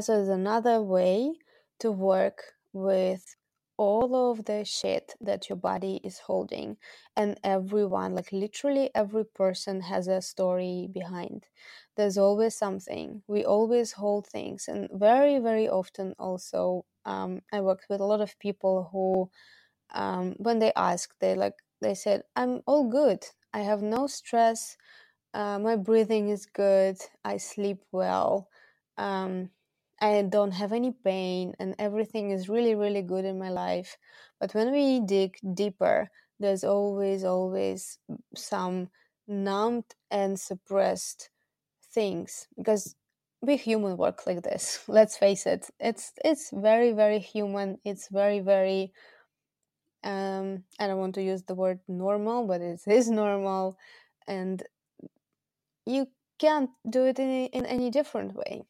So 0.00 0.16
there's 0.16 0.28
another 0.28 0.82
way 0.82 1.34
to 1.80 1.92
work 1.92 2.42
with 2.72 3.36
all 3.78 4.32
of 4.32 4.46
the 4.46 4.64
shit 4.64 5.14
that 5.20 5.48
your 5.50 5.56
body 5.56 6.00
is 6.04 6.20
holding 6.20 6.78
and 7.16 7.40
everyone 7.44 8.14
like 8.14 8.32
literally 8.32 8.90
every 8.94 9.24
person 9.24 9.82
has 9.82 10.08
a 10.08 10.22
story 10.22 10.88
behind. 10.92 11.46
There's 11.96 12.18
always 12.18 12.56
something. 12.56 13.22
We 13.28 13.44
always 13.44 13.92
hold 13.92 14.28
things 14.28 14.66
and 14.68 14.88
very 14.92 15.38
very 15.40 15.68
often 15.68 16.14
also 16.18 16.86
um, 17.06 17.42
i 17.52 17.60
worked 17.62 17.86
with 17.90 18.00
a 18.00 18.06
lot 18.06 18.20
of 18.22 18.38
people 18.40 18.90
who 18.92 19.30
um, 19.94 20.34
when 20.38 20.60
they 20.60 20.72
asked 20.76 21.14
they 21.20 21.34
like 21.36 21.54
they 21.82 21.94
said 21.94 22.24
i'm 22.36 22.62
all 22.66 22.90
good 22.90 23.24
i 23.52 23.60
have 23.60 23.82
no 23.82 24.06
stress 24.06 24.76
uh, 25.34 25.58
my 25.58 25.76
breathing 25.76 26.28
is 26.28 26.46
good 26.46 26.96
i 27.24 27.36
sleep 27.36 27.82
well 27.92 28.48
um, 28.98 29.50
I 30.00 30.22
don't 30.22 30.52
have 30.52 30.72
any 30.72 30.92
pain 30.92 31.54
and 31.60 31.74
everything 31.78 32.30
is 32.30 32.48
really, 32.48 32.74
really 32.74 33.02
good 33.02 33.24
in 33.24 33.38
my 33.38 33.50
life. 33.50 33.96
But 34.40 34.52
when 34.54 34.72
we 34.72 35.00
dig 35.00 35.38
deeper, 35.54 36.10
there's 36.40 36.64
always, 36.64 37.24
always 37.24 37.98
some 38.36 38.90
numbed 39.28 39.94
and 40.10 40.38
suppressed 40.40 41.30
things 41.92 42.48
because 42.56 42.96
we 43.40 43.56
human 43.56 43.96
work 43.96 44.26
like 44.26 44.42
this 44.42 44.82
let's 44.88 45.16
face 45.16 45.46
it 45.46 45.70
it's 45.80 46.12
it's 46.24 46.50
very 46.52 46.92
very 46.92 47.18
human 47.18 47.78
it's 47.84 48.08
very 48.08 48.40
very 48.40 48.92
um 50.04 50.64
i 50.80 50.86
don't 50.86 50.98
want 50.98 51.14
to 51.14 51.22
use 51.22 51.42
the 51.44 51.54
word 51.54 51.80
normal 51.88 52.46
but 52.46 52.60
it 52.60 52.80
is 52.86 53.10
normal 53.22 53.76
and 54.26 54.62
you 55.86 56.06
can't 56.38 56.70
do 56.88 57.04
it 57.04 57.18
in, 57.18 57.46
in 57.46 57.66
any 57.66 57.90
different 57.90 58.34
way 58.34 58.62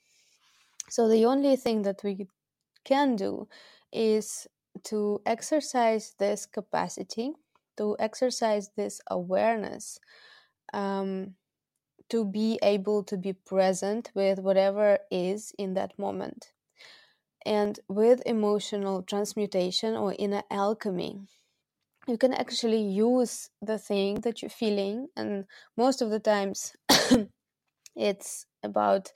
so 0.88 1.08
the 1.08 1.24
only 1.24 1.56
thing 1.56 1.82
that 1.82 2.02
we 2.04 2.26
can 2.84 3.16
do 3.16 3.48
is 3.92 4.46
to 4.84 5.20
exercise 5.26 6.14
this 6.18 6.46
capacity 6.46 7.32
to 7.76 7.96
exercise 7.98 8.70
this 8.76 9.00
awareness 9.10 9.98
um, 10.72 11.34
to 12.08 12.24
be 12.24 12.58
able 12.62 13.02
to 13.04 13.16
be 13.16 13.32
present 13.32 14.10
with 14.14 14.38
whatever 14.38 14.98
is 15.10 15.52
in 15.58 15.74
that 15.74 15.98
moment. 15.98 16.52
And 17.44 17.80
with 17.88 18.22
emotional 18.26 19.02
transmutation 19.02 19.94
or 19.96 20.14
inner 20.18 20.42
alchemy, 20.50 21.26
you 22.08 22.18
can 22.18 22.34
actually 22.34 22.82
use 22.82 23.50
the 23.60 23.78
thing 23.78 24.20
that 24.22 24.42
you're 24.42 24.50
feeling, 24.50 25.08
and 25.16 25.46
most 25.76 26.02
of 26.02 26.10
the 26.10 26.20
times 26.20 26.74
it's 27.96 28.46
about 28.62 29.12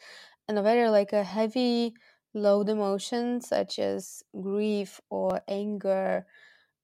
and 0.49 0.59
a 0.59 0.62
very 0.62 0.88
like 0.90 1.12
a 1.12 1.25
heavy 1.25 1.95
load 2.35 2.68
emotion 2.68 3.40
such 3.40 3.78
as 3.78 4.23
grief 4.40 5.00
or 5.11 5.40
anger. 5.49 6.26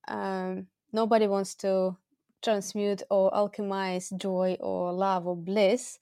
Um, 0.09 0.69
nobody 0.93 1.27
wants 1.29 1.55
to 1.57 1.97
transmute 2.43 3.03
or 3.11 3.31
alchemize 3.33 4.17
joy 4.17 4.57
or 4.61 4.93
love 4.93 5.27
or 5.27 5.37
bliss, 5.37 5.99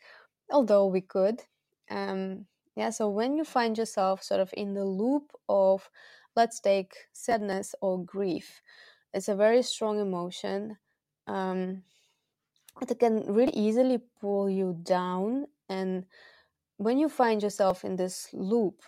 although 0.50 0.86
we 0.86 1.00
could. 1.02 1.42
Um, 1.90 2.46
yeah, 2.80 2.88
so 2.88 3.10
when 3.10 3.36
you 3.36 3.44
find 3.44 3.76
yourself 3.76 4.22
sort 4.22 4.40
of 4.40 4.54
in 4.56 4.72
the 4.72 4.86
loop 4.86 5.32
of, 5.50 5.90
let's 6.34 6.60
take 6.60 6.94
sadness 7.12 7.74
or 7.82 8.02
grief, 8.02 8.62
it's 9.12 9.28
a 9.28 9.34
very 9.34 9.62
strong 9.62 10.00
emotion. 10.00 10.78
Um, 11.26 11.82
it 12.80 12.98
can 12.98 13.24
really 13.28 13.52
easily 13.52 13.98
pull 14.22 14.48
you 14.48 14.78
down. 14.82 15.44
And 15.68 16.06
when 16.78 16.96
you 16.96 17.10
find 17.10 17.42
yourself 17.42 17.84
in 17.84 17.96
this 17.96 18.30
loop, 18.32 18.80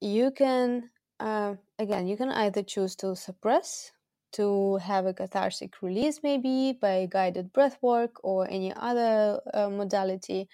you 0.00 0.30
can, 0.30 0.88
uh, 1.18 1.56
again, 1.80 2.06
you 2.06 2.16
can 2.16 2.30
either 2.30 2.62
choose 2.62 2.94
to 2.96 3.16
suppress 3.16 3.90
to 4.34 4.76
have 4.76 5.06
a 5.06 5.12
cathartic 5.12 5.82
release, 5.82 6.20
maybe 6.22 6.78
by 6.80 7.08
guided 7.10 7.52
breath 7.52 7.78
work 7.82 8.12
or 8.22 8.48
any 8.48 8.72
other 8.76 9.40
uh, 9.52 9.68
modality. 9.68 10.48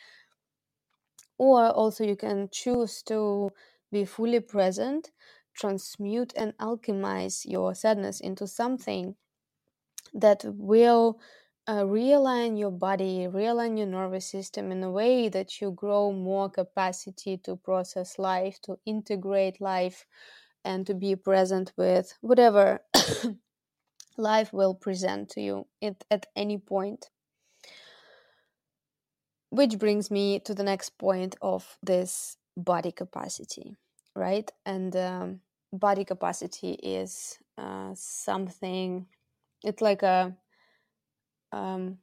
Or 1.39 1.67
also, 1.71 2.05
you 2.05 2.17
can 2.17 2.49
choose 2.51 3.03
to 3.05 3.51
be 3.93 4.05
fully 4.05 4.41
present, 4.41 5.11
transmute 5.55 6.33
and 6.37 6.57
alchemize 6.59 7.45
your 7.45 7.75
sadness 7.75 8.21
into 8.21 8.47
something 8.47 9.17
that 10.15 10.45
will 10.47 11.21
uh, 11.67 11.83
realign 11.83 12.59
your 12.59 12.71
body, 12.71 13.27
realign 13.31 13.77
your 13.77 13.87
nervous 13.87 14.27
system 14.31 14.71
in 14.71 14.83
a 14.83 14.91
way 14.91 15.29
that 15.29 15.61
you 15.61 15.73
grow 15.73 16.13
more 16.13 16.49
capacity 16.49 17.37
to 17.39 17.57
process 17.57 18.19
life, 18.19 18.61
to 18.63 18.79
integrate 18.87 19.61
life, 19.61 20.07
and 20.65 20.87
to 20.87 20.95
be 20.95 21.17
present 21.17 21.73
with 21.77 22.17
whatever 22.21 22.81
life 24.17 24.53
will 24.53 24.75
present 24.75 25.29
to 25.31 25.41
you 25.41 25.67
at, 25.83 26.05
at 26.11 26.27
any 26.37 26.59
point. 26.59 27.11
Which 29.51 29.79
brings 29.79 30.11
me 30.11 30.41
to 30.41 30.55
the 30.55 30.63
next 30.63 30.99
point 30.99 31.37
of 31.41 31.79
this 31.83 32.37
body 32.57 32.93
capacity, 32.93 33.77
right? 34.15 34.51
And 34.65 34.95
um, 34.97 35.41
body 35.73 36.05
capacity 36.05 36.73
is 36.73 37.39
uh, 37.59 37.93
something, 37.95 39.07
it's 39.65 39.81
like 39.83 40.03
a 40.03 40.37
um, 41.53 41.99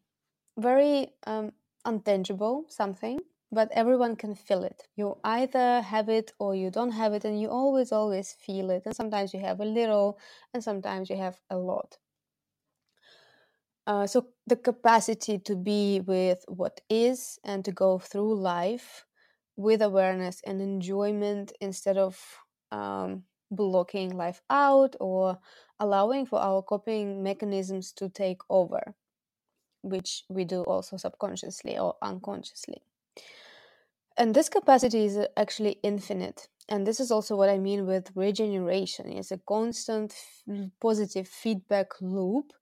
very 0.58 1.10
um, 1.28 1.52
untangible 1.86 2.70
something, 2.72 3.20
but 3.52 3.70
everyone 3.72 4.16
can 4.16 4.36
feel 4.36 4.64
it. 4.64 4.88
You 4.96 5.18
either 5.24 5.82
have 5.82 6.10
it 6.10 6.34
or 6.40 6.56
you 6.56 6.70
don't 6.72 6.92
have 6.92 7.14
it, 7.14 7.26
and 7.26 7.40
you 7.40 7.50
always, 7.50 7.92
always 7.92 8.34
feel 8.34 8.70
it. 8.70 8.84
And 8.86 8.96
sometimes 8.96 9.34
you 9.34 9.40
have 9.42 9.60
a 9.60 9.66
little, 9.66 10.20
and 10.54 10.64
sometimes 10.64 11.10
you 11.10 11.18
have 11.18 11.40
a 11.50 11.58
lot. 11.58 11.98
Uh, 13.86 14.08
so 14.08 14.28
the 14.48 14.56
capacity 14.56 15.38
to 15.40 15.56
be 15.56 16.00
with 16.02 16.44
what 16.48 16.80
is 16.90 17.38
and 17.44 17.66
to 17.66 17.72
go 17.72 18.00
through 18.00 18.34
life 18.36 19.06
with 19.58 19.82
awareness 19.82 20.42
and 20.46 20.62
enjoyment 20.62 21.52
instead 21.60 21.98
of 21.98 22.20
um, 22.72 23.24
blocking 23.52 24.16
life 24.16 24.42
out 24.50 24.96
or 25.00 25.38
allowing 25.80 26.26
for 26.26 26.40
our 26.40 26.62
coping 26.62 27.22
mechanisms 27.22 27.92
to 27.92 28.10
take 28.10 28.40
over, 28.50 28.96
which 29.82 30.24
we 30.30 30.46
do 30.46 30.64
also 30.64 30.98
subconsciously 30.98 31.78
or 31.78 31.96
unconsciously. 32.02 32.82
And 34.18 34.36
this 34.36 34.50
capacity 34.50 35.06
is 35.06 35.20
actually 35.38 35.80
infinite. 35.84 36.48
And 36.70 36.88
this 36.88 37.00
is 37.00 37.12
also 37.12 37.36
what 37.36 37.50
I 37.50 37.58
mean 37.58 37.86
with 37.86 38.12
regeneration. 38.16 39.12
It's 39.12 39.32
a 39.32 39.40
constant 39.40 40.14
f- 40.14 40.70
positive 40.80 41.28
feedback 41.28 41.88
loop 42.00 42.54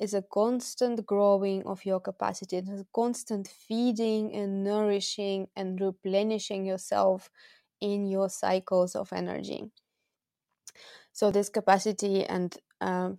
is 0.00 0.14
a 0.14 0.22
constant 0.22 1.04
growing 1.06 1.62
of 1.66 1.84
your 1.84 2.00
capacity. 2.00 2.56
It's 2.56 2.70
a 2.70 2.86
constant 2.94 3.46
feeding 3.46 4.34
and 4.34 4.64
nourishing 4.64 5.48
and 5.54 5.78
replenishing 5.78 6.64
yourself 6.64 7.30
in 7.80 8.06
your 8.06 8.30
cycles 8.30 8.96
of 8.96 9.12
energy. 9.12 9.70
So 11.12 11.30
this 11.30 11.50
capacity 11.50 12.24
and 12.24 12.56
um, 12.80 13.18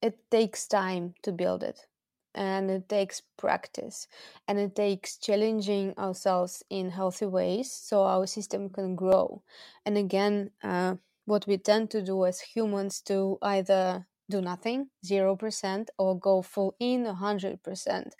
it 0.00 0.30
takes 0.30 0.66
time 0.66 1.14
to 1.22 1.32
build 1.32 1.62
it 1.62 1.86
and 2.34 2.70
it 2.70 2.88
takes 2.88 3.22
practice 3.36 4.08
and 4.48 4.58
it 4.58 4.74
takes 4.74 5.18
challenging 5.18 5.92
ourselves 5.98 6.62
in 6.70 6.90
healthy 6.90 7.26
ways 7.26 7.70
so 7.70 8.04
our 8.04 8.26
system 8.26 8.70
can 8.70 8.96
grow 8.96 9.42
and 9.84 9.98
again 9.98 10.50
uh, 10.62 10.94
what 11.26 11.46
we 11.46 11.58
tend 11.58 11.90
to 11.90 12.00
do 12.00 12.24
as 12.24 12.40
humans 12.40 13.02
to 13.02 13.36
either 13.42 14.06
do 14.34 14.40
nothing 14.40 14.80
0% 15.04 15.86
or 15.98 16.18
go 16.28 16.42
full 16.42 16.74
in 16.78 17.04
100% 17.04 18.10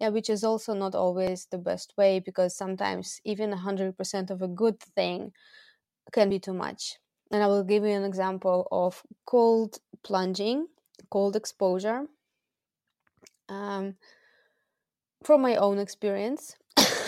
yeah 0.00 0.10
which 0.16 0.30
is 0.30 0.42
also 0.44 0.72
not 0.74 0.94
always 0.94 1.46
the 1.50 1.62
best 1.70 1.92
way 1.98 2.12
because 2.28 2.56
sometimes 2.56 3.20
even 3.24 3.50
100% 3.52 4.30
of 4.30 4.42
a 4.42 4.48
good 4.62 4.78
thing 4.96 5.32
can 6.12 6.28
be 6.28 6.38
too 6.38 6.54
much. 6.54 6.98
And 7.30 7.42
i 7.42 7.46
will 7.46 7.64
give 7.64 7.84
you 7.84 7.90
an 7.90 8.04
example 8.04 8.66
of 8.72 9.02
cold 9.26 9.78
plunging 10.02 10.66
cold 11.10 11.36
exposure. 11.36 12.06
Um, 13.48 13.96
from 15.24 15.42
my 15.42 15.56
own 15.56 15.78
experience 15.78 16.56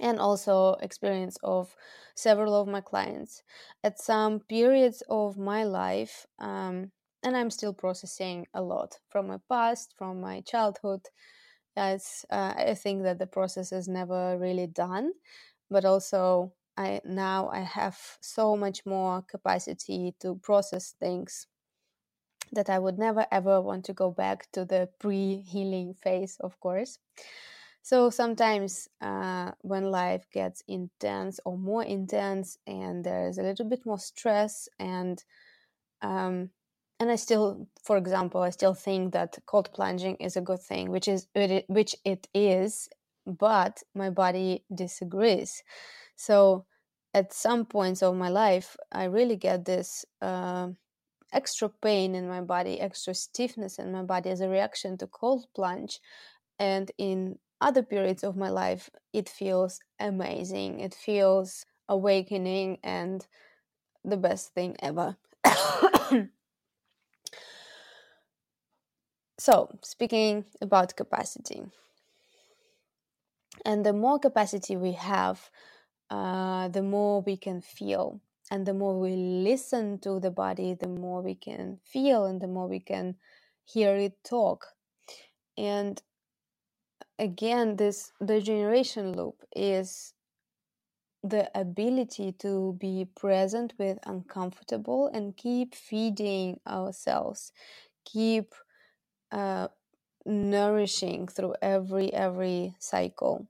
and 0.00 0.18
also 0.18 0.74
experience 0.82 1.38
of 1.42 1.74
several 2.14 2.54
of 2.60 2.66
my 2.66 2.80
clients. 2.80 3.42
At 3.82 4.00
some 4.00 4.40
periods 4.40 5.02
of 5.08 5.38
my 5.38 5.64
life 5.64 6.26
um, 6.38 6.90
and 7.24 7.36
i'm 7.36 7.50
still 7.50 7.72
processing 7.74 8.46
a 8.54 8.62
lot 8.62 9.00
from 9.08 9.26
my 9.28 9.38
past 9.48 9.94
from 9.96 10.20
my 10.20 10.40
childhood 10.42 11.08
as 11.76 12.24
uh, 12.30 12.54
i 12.56 12.74
think 12.74 13.02
that 13.02 13.18
the 13.18 13.26
process 13.26 13.72
is 13.72 13.88
never 13.88 14.38
really 14.38 14.66
done 14.66 15.12
but 15.70 15.84
also 15.84 16.52
i 16.76 17.00
now 17.04 17.48
i 17.50 17.60
have 17.60 18.18
so 18.20 18.56
much 18.56 18.86
more 18.86 19.22
capacity 19.22 20.14
to 20.20 20.36
process 20.36 20.92
things 20.92 21.48
that 22.52 22.70
I 22.70 22.78
would 22.78 22.98
never 22.98 23.26
ever 23.30 23.60
want 23.60 23.84
to 23.86 23.92
go 23.92 24.10
back 24.10 24.50
to 24.52 24.64
the 24.64 24.88
pre 24.98 25.36
healing 25.40 25.94
phase, 25.94 26.36
of 26.40 26.58
course. 26.60 26.98
So 27.82 28.08
sometimes 28.10 28.88
uh, 29.00 29.52
when 29.60 29.90
life 29.90 30.26
gets 30.30 30.62
intense 30.66 31.40
or 31.44 31.58
more 31.58 31.84
intense, 31.84 32.56
and 32.66 33.04
there's 33.04 33.38
a 33.38 33.42
little 33.42 33.66
bit 33.68 33.84
more 33.84 33.98
stress, 33.98 34.68
and 34.78 35.22
um, 36.02 36.50
and 37.04 37.12
I 37.12 37.16
still, 37.16 37.68
for 37.82 37.98
example, 37.98 38.40
I 38.40 38.48
still 38.48 38.72
think 38.72 39.12
that 39.12 39.36
cold 39.44 39.70
plunging 39.74 40.16
is 40.16 40.38
a 40.38 40.40
good 40.40 40.62
thing, 40.62 40.90
which 40.90 41.06
is 41.06 41.28
which 41.68 41.94
it 42.02 42.28
is, 42.32 42.88
but 43.26 43.82
my 43.94 44.08
body 44.08 44.64
disagrees. 44.74 45.62
So 46.16 46.64
at 47.12 47.34
some 47.34 47.66
points 47.66 48.02
of 48.02 48.16
my 48.16 48.30
life, 48.30 48.74
I 48.90 49.04
really 49.04 49.36
get 49.36 49.66
this. 49.66 50.06
Uh, 50.22 50.68
extra 51.32 51.68
pain 51.68 52.14
in 52.14 52.28
my 52.28 52.40
body, 52.40 52.80
extra 52.80 53.12
stiffness 53.12 53.78
in 53.78 53.92
my 53.92 54.02
body 54.02 54.30
as 54.30 54.40
a 54.40 54.48
reaction 54.48 54.96
to 54.96 55.06
cold 55.08 55.46
plunge. 55.54 56.00
And 56.58 56.90
in 56.96 57.38
other 57.60 57.82
periods 57.82 58.24
of 58.24 58.36
my 58.36 58.48
life, 58.48 58.88
it 59.12 59.28
feels 59.28 59.80
amazing. 59.98 60.80
It 60.80 60.94
feels 60.94 61.66
awakening 61.88 62.78
and 62.84 63.26
the 64.04 64.16
best 64.16 64.54
thing 64.54 64.76
ever. 64.80 65.16
so, 69.44 69.78
speaking 69.82 70.46
about 70.62 70.96
capacity, 70.96 71.62
And 73.64 73.84
the 73.84 73.92
more 73.92 74.18
capacity 74.18 74.76
we 74.76 74.92
have, 74.92 75.50
uh, 76.10 76.68
the 76.68 76.82
more 76.82 77.22
we 77.22 77.36
can 77.36 77.60
feel. 77.60 78.20
And 78.50 78.66
the 78.66 78.74
more 78.74 78.98
we 79.00 79.16
listen 79.16 79.98
to 80.00 80.20
the 80.20 80.30
body, 80.30 80.74
the 80.74 80.88
more 80.88 81.22
we 81.22 81.34
can 81.34 81.78
feel 81.84 82.26
and 82.26 82.40
the 82.40 82.46
more 82.46 82.68
we 82.68 82.80
can 82.80 83.16
hear 83.64 83.96
it 83.96 84.22
talk. 84.24 84.66
And 85.56 86.02
again, 87.18 87.76
this 87.76 88.12
the 88.20 88.40
generation 88.40 89.16
loop 89.16 89.42
is 89.56 90.14
the 91.22 91.50
ability 91.58 92.32
to 92.32 92.76
be 92.78 93.06
present 93.16 93.72
with 93.78 93.98
uncomfortable 94.06 95.10
and 95.14 95.36
keep 95.36 95.74
feeding 95.74 96.60
ourselves, 96.66 97.52
keep 98.04 98.54
uh, 99.34 99.68
nourishing 100.24 101.28
through 101.28 101.54
every 101.60 102.12
every 102.14 102.74
cycle. 102.78 103.48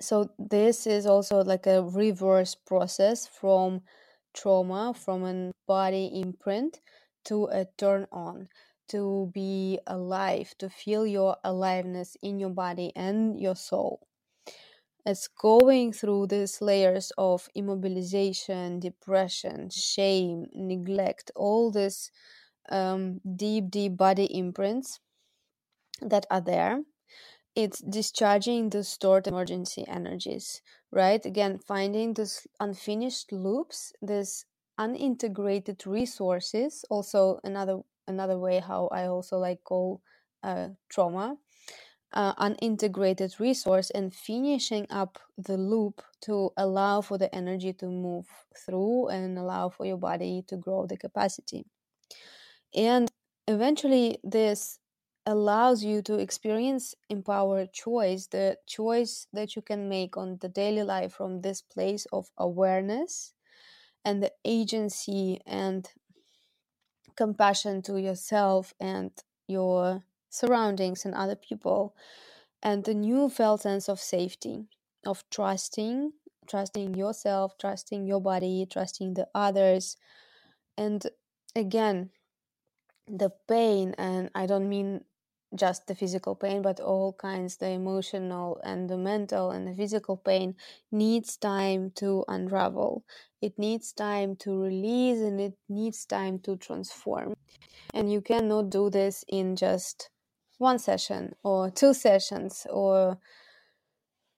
So 0.00 0.30
this 0.38 0.86
is 0.86 1.06
also 1.06 1.42
like 1.42 1.66
a 1.66 1.82
reverse 1.82 2.54
process 2.54 3.26
from 3.26 3.82
trauma 4.34 4.94
from 4.94 5.24
a 5.24 5.52
body 5.66 6.10
imprint 6.14 6.80
to 7.24 7.46
a 7.46 7.66
turn 7.76 8.06
on 8.12 8.48
to 8.88 9.30
be 9.34 9.78
alive 9.86 10.54
to 10.58 10.68
feel 10.68 11.06
your 11.06 11.36
aliveness 11.44 12.16
in 12.22 12.38
your 12.38 12.50
body 12.50 12.92
and 12.96 13.40
your 13.40 13.56
soul. 13.56 14.00
It's 15.06 15.28
going 15.28 15.92
through 15.92 16.26
these 16.26 16.60
layers 16.60 17.12
of 17.16 17.48
immobilization 17.56 18.80
depression 18.80 19.70
shame 19.70 20.46
neglect 20.54 21.30
all 21.34 21.70
this 21.70 22.10
um, 22.70 23.20
deep 23.36 23.70
deep 23.70 23.96
body 23.96 24.26
imprints 24.36 25.00
that 26.02 26.26
are 26.30 26.40
there. 26.40 26.82
It's 27.54 27.80
discharging 27.80 28.70
the 28.70 28.84
stored 28.84 29.26
emergency 29.26 29.86
energies 29.88 30.62
right? 30.92 31.24
Again 31.24 31.58
finding 31.58 32.14
these 32.14 32.46
unfinished 32.60 33.32
loops 33.32 33.92
this 34.00 34.44
unintegrated 34.78 35.84
resources 35.86 36.84
also 36.88 37.40
another 37.42 37.80
another 38.06 38.38
way 38.38 38.60
how 38.60 38.88
i 38.92 39.06
also 39.06 39.36
like 39.36 39.62
call 39.64 40.00
uh, 40.44 40.68
trauma 40.88 41.36
uh, 42.12 42.32
unintegrated 42.36 43.38
resource 43.40 43.90
and 43.90 44.14
finishing 44.14 44.86
up 44.88 45.18
the 45.36 45.56
loop 45.56 46.00
to 46.20 46.50
allow 46.56 47.00
for 47.00 47.18
the 47.18 47.34
energy 47.34 47.72
to 47.72 47.86
move 47.86 48.26
through 48.56 49.08
and 49.08 49.38
allow 49.38 49.68
for 49.68 49.84
your 49.84 49.98
body 49.98 50.44
to 50.46 50.56
grow 50.56 50.86
the 50.86 50.96
capacity 50.96 51.66
and 52.74 53.10
eventually 53.46 54.18
this 54.22 54.78
allows 55.26 55.84
you 55.84 56.00
to 56.00 56.18
experience 56.18 56.94
empowered 57.10 57.72
choice 57.72 58.26
the 58.28 58.56
choice 58.66 59.26
that 59.32 59.54
you 59.54 59.62
can 59.62 59.88
make 59.88 60.16
on 60.16 60.38
the 60.40 60.48
daily 60.48 60.82
life 60.82 61.12
from 61.12 61.40
this 61.42 61.60
place 61.60 62.06
of 62.12 62.30
awareness 62.38 63.34
and 64.04 64.22
the 64.22 64.32
agency 64.44 65.40
and 65.46 65.90
compassion 67.16 67.82
to 67.82 68.00
yourself 68.00 68.72
and 68.80 69.10
your 69.46 70.02
surroundings 70.30 71.04
and 71.04 71.14
other 71.14 71.36
people 71.36 71.94
and 72.62 72.84
the 72.84 72.94
new 72.94 73.28
felt 73.28 73.62
sense 73.62 73.88
of 73.88 74.00
safety 74.00 74.64
of 75.04 75.24
trusting 75.30 76.12
trusting 76.46 76.94
yourself 76.94 77.56
trusting 77.58 78.06
your 78.06 78.20
body 78.20 78.66
trusting 78.70 79.14
the 79.14 79.26
others. 79.34 79.96
And 80.76 81.04
again 81.56 82.10
the 83.10 83.30
pain 83.48 83.94
and 83.98 84.30
i 84.34 84.46
don't 84.46 84.68
mean 84.68 85.02
just 85.54 85.86
the 85.86 85.94
physical 85.94 86.34
pain 86.34 86.60
but 86.62 86.78
all 86.80 87.12
kinds 87.14 87.56
the 87.56 87.68
emotional 87.68 88.60
and 88.64 88.88
the 88.88 88.96
mental 88.96 89.50
and 89.50 89.66
the 89.66 89.74
physical 89.74 90.16
pain 90.16 90.54
needs 90.92 91.36
time 91.36 91.90
to 91.92 92.24
unravel. 92.28 93.04
It 93.40 93.58
needs 93.58 93.92
time 93.92 94.36
to 94.36 94.62
release 94.62 95.20
and 95.20 95.40
it 95.40 95.54
needs 95.68 96.04
time 96.04 96.38
to 96.40 96.56
transform. 96.56 97.34
And 97.94 98.12
you 98.12 98.20
cannot 98.20 98.70
do 98.70 98.90
this 98.90 99.24
in 99.28 99.56
just 99.56 100.10
one 100.58 100.78
session 100.78 101.34
or 101.42 101.70
two 101.70 101.94
sessions 101.94 102.66
or 102.68 103.18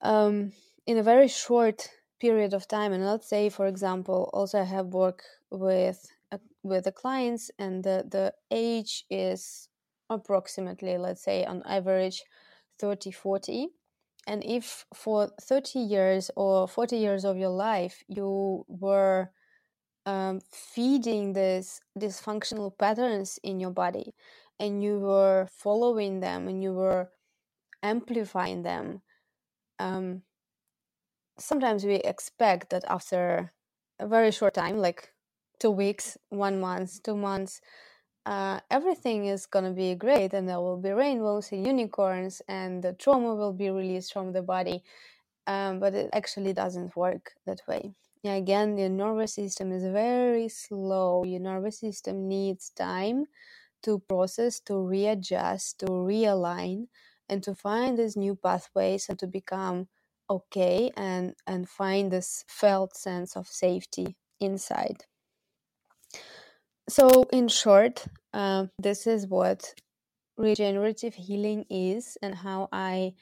um, 0.03 0.53
in 0.87 0.97
a 0.97 1.03
very 1.03 1.29
short 1.29 1.89
period 2.21 2.55
of 2.55 2.69
time. 2.69 2.93
And 2.93 3.05
let's 3.05 3.29
say 3.29 3.49
for 3.49 3.67
example 3.67 4.31
also 4.33 4.61
i 4.61 4.65
have 4.65 4.87
work 4.87 5.25
with 5.51 6.07
uh, 6.33 6.39
with 6.63 6.85
the 6.85 6.93
clients 6.93 7.51
and 7.59 7.85
the, 7.85 8.05
the 8.09 8.33
age 8.51 9.05
is 9.11 9.69
approximately 10.09 10.99
let's 10.99 11.23
say 11.23 11.45
on 11.45 11.63
average 11.67 12.23
30 12.79 13.11
40 13.11 13.69
and 14.27 14.45
if 14.45 14.85
for 14.95 15.31
30 15.41 15.79
years 15.79 16.31
or 16.37 16.69
40 16.69 16.97
years 16.97 17.25
of 17.25 17.37
your 17.37 17.51
life 17.51 18.03
you 18.09 18.65
were 18.69 19.31
um, 20.07 20.41
feeding 20.51 21.33
these 21.33 21.81
dysfunctional 21.99 22.77
patterns 22.77 23.39
in 23.43 23.61
your 23.61 23.71
body 23.71 24.15
and 24.59 24.83
you 24.83 24.99
were 24.99 25.47
following 25.51 26.21
them 26.21 26.49
and 26.49 26.63
you 26.63 26.73
were 26.73 27.11
amplifying 27.83 28.63
them 28.63 29.03
um, 29.79 30.23
sometimes 31.39 31.85
we 31.85 31.97
expect 31.97 32.71
that 32.71 32.85
after 32.89 33.53
a 33.99 34.07
very 34.07 34.31
short 34.31 34.55
time 34.55 34.79
like 34.79 35.13
two 35.61 35.71
weeks 35.71 36.19
one 36.31 36.61
month 36.61 37.03
two 37.05 37.17
months 37.17 37.61
uh, 38.27 38.61
everything 38.71 39.27
is 39.27 39.47
going 39.47 39.65
to 39.65 39.73
be 39.73 39.95
great 39.95 40.35
and 40.35 40.49
there 40.49 40.61
will 40.61 40.77
be 40.77 40.91
rainbows 40.91 41.53
and 41.53 41.67
unicorns 41.67 42.43
and 42.49 42.83
the 42.83 42.93
trauma 42.95 43.35
will 43.35 43.53
be 43.53 43.71
released 43.71 44.13
from 44.13 44.33
the 44.33 44.43
body 44.43 44.83
um, 45.47 45.81
but 45.81 45.95
it 45.95 46.11
actually 46.13 46.53
doesn't 46.53 46.97
work 46.97 47.33
that 47.47 47.61
way. 47.69 47.93
Yeah, 48.23 48.35
again 48.35 48.79
your 48.79 48.91
nervous 48.91 49.35
system 49.35 49.73
is 49.73 49.85
very 49.85 50.49
slow. 50.49 51.25
Your 51.25 51.41
nervous 51.41 51.81
system 51.81 52.29
needs 52.29 52.71
time 52.71 53.27
to 53.83 54.01
process 54.01 54.61
to 54.61 54.77
readjust 54.79 55.81
to 55.81 55.87
realign 55.87 56.89
and 57.29 57.43
to 57.43 57.55
find 57.55 57.99
these 57.99 58.17
new 58.17 58.37
pathways 58.37 59.09
and 59.09 59.19
to 59.19 59.27
become 59.27 59.89
okay 60.29 60.91
and 60.97 61.35
and 61.47 61.69
find 61.69 62.13
this 62.13 62.45
felt 62.49 62.97
sense 62.97 63.37
of 63.37 63.49
safety 63.49 64.17
inside 64.41 65.05
so, 66.89 67.25
in 67.33 67.49
short, 67.49 68.07
uh, 68.33 68.67
this 68.79 69.07
is 69.07 69.27
what 69.27 69.75
regenerative 70.37 71.15
healing 71.15 71.65
is 71.71 72.17
and 72.23 72.35
how 72.35 72.69
I 72.73 73.15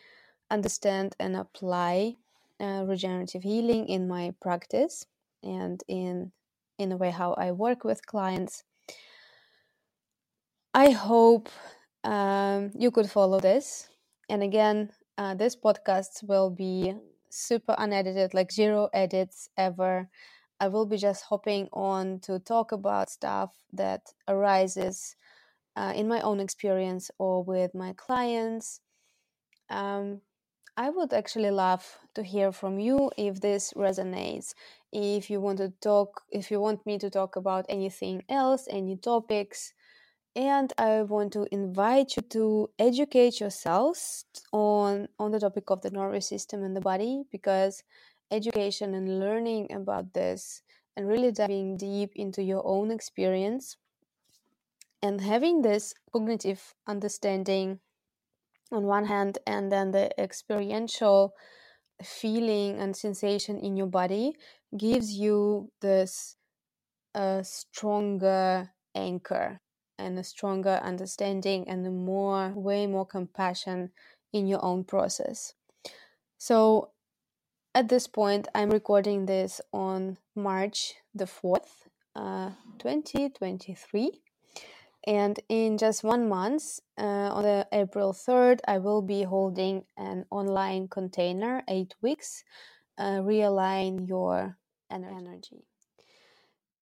understand 0.51 1.15
and 1.19 1.37
apply 1.37 2.17
uh, 2.61 2.85
regenerative 2.87 3.43
healing 3.43 3.89
in 3.89 4.09
my 4.09 4.33
practice 4.41 5.07
and 5.43 5.83
in 5.89 6.33
in 6.79 6.93
a 6.93 6.97
way 6.97 7.11
how 7.11 7.35
I 7.35 7.53
work 7.53 7.85
with 7.85 8.07
clients. 8.07 8.65
I 10.75 10.91
hope 10.91 11.49
um, 12.05 12.71
you 12.79 12.91
could 12.91 13.11
follow 13.11 13.41
this. 13.41 13.89
And 14.29 14.43
again, 14.43 14.91
uh, 15.17 15.35
this 15.35 15.57
podcast 15.57 16.23
will 16.23 16.51
be 16.51 16.95
super 17.31 17.75
unedited, 17.79 18.33
like 18.33 18.53
zero 18.53 18.89
edits 18.93 19.49
ever. 19.57 20.09
I 20.61 20.69
will 20.69 20.87
be 20.87 20.97
just 20.97 21.25
hopping 21.25 21.69
on 21.73 22.21
to 22.21 22.39
talk 22.39 22.73
about 22.73 23.11
stuff 23.11 23.55
that 23.73 24.13
arises 24.27 25.17
uh, 25.77 25.93
in 25.95 26.09
my 26.09 26.21
own 26.21 26.41
experience 26.41 27.11
or 27.19 27.45
with 27.45 27.75
my 27.75 27.93
clients. 27.95 28.81
Um, 29.71 30.21
I 30.77 30.91
would 30.91 31.13
actually 31.13 31.51
love 31.51 31.99
to 32.15 32.23
hear 32.23 32.53
from 32.53 32.79
you 32.79 33.11
if 33.17 33.41
this 33.41 33.73
resonates. 33.75 34.55
If 34.93 35.31
you 35.31 35.41
want 35.41 35.59
to 35.59 35.73
talk, 35.81 36.23
if 36.31 36.51
you 36.51 36.61
want 36.61 36.87
me 36.87 36.99
to 36.99 37.11
talk 37.11 37.37
about 37.37 37.67
anything 37.69 38.23
else, 38.29 38.67
any 38.71 38.97
topics, 38.97 39.75
and 40.37 40.73
I 40.79 41.03
want 41.03 41.33
to 41.33 41.47
invite 41.53 42.17
you 42.17 42.23
to 42.31 42.71
educate 42.79 43.41
yourselves 43.41 44.25
on 44.53 45.09
on 45.19 45.33
the 45.33 45.41
topic 45.41 45.65
of 45.71 45.83
the 45.83 45.91
nervous 45.91 46.29
system 46.29 46.63
and 46.63 46.77
the 46.77 46.81
body 46.81 47.25
because 47.33 47.83
education 48.31 48.95
and 48.95 49.21
learning 49.21 49.73
about 49.73 50.15
this 50.15 50.63
and 50.97 51.09
really 51.09 51.33
diving 51.33 51.77
deep 51.77 52.13
into 52.15 52.43
your 52.43 52.63
own 52.67 52.91
experience. 52.91 53.77
And 55.03 55.21
having 55.21 55.63
this 55.63 55.95
cognitive 56.13 56.75
understanding 56.87 57.79
on 58.73 58.85
one 58.85 59.07
hand 59.07 59.39
and 59.47 59.71
then 59.71 59.93
the 59.93 60.11
experiential 60.21 61.35
feeling 62.03 62.79
and 62.79 62.97
sensation 62.97 63.59
in 63.59 63.77
your 63.77 63.87
body 63.87 64.35
gives 64.77 65.13
you 65.13 65.71
this 65.81 66.37
uh, 67.15 67.43
stronger 67.43 68.71
anchor 68.95 69.61
and 69.99 70.19
a 70.19 70.25
stronger 70.25 70.81
understanding 70.83 71.69
and 71.69 71.87
a 71.87 71.91
more 71.91 72.53
way 72.55 72.87
more 72.87 73.07
compassion 73.07 73.91
in 74.33 74.47
your 74.47 74.65
own 74.65 74.85
process. 74.85 75.55
So 76.37 76.91
at 77.75 77.89
this 77.89 78.07
point 78.07 78.49
i'm 78.55 78.71
recording 78.71 79.27
this 79.27 79.61
on 79.73 80.17
march 80.35 80.95
the 81.15 81.25
4th 81.25 81.89
uh, 82.17 82.51
2023 82.79 84.11
And 85.07 85.41
in 85.49 85.79
just 85.79 86.05
one 86.05 86.29
month, 86.29 86.81
uh, 86.99 87.33
on 87.33 87.43
the 87.45 87.67
April 87.73 88.13
3rd, 88.13 88.61
I 88.69 88.77
will 88.79 89.01
be 89.01 89.23
holding 89.23 89.85
an 89.97 90.27
online 90.31 90.89
container, 90.89 91.63
eight 91.67 91.95
weeks, 92.03 92.45
uh, 92.99 93.23
realign 93.23 94.07
your 94.07 94.59
energy. 94.91 95.65